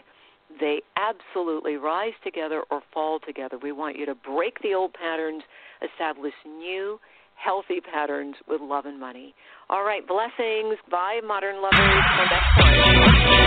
They 0.60 0.82
absolutely 0.96 1.76
rise 1.76 2.14
together 2.24 2.64
or 2.70 2.82
fall 2.94 3.20
together. 3.20 3.58
We 3.62 3.72
want 3.72 3.98
you 3.98 4.06
to 4.06 4.16
break 4.16 4.62
the 4.62 4.74
old 4.74 4.94
patterns, 4.94 5.44
establish 5.82 6.34
new, 6.46 7.00
healthy 7.36 7.82
patterns 7.82 8.36
with 8.48 8.62
love 8.62 8.86
and 8.86 9.00
money. 9.00 9.34
All 9.70 9.84
right, 9.84 10.08
blessings. 10.08 10.78
Bye, 10.90 11.22
modern 11.26 11.62
lovers. 11.62 13.45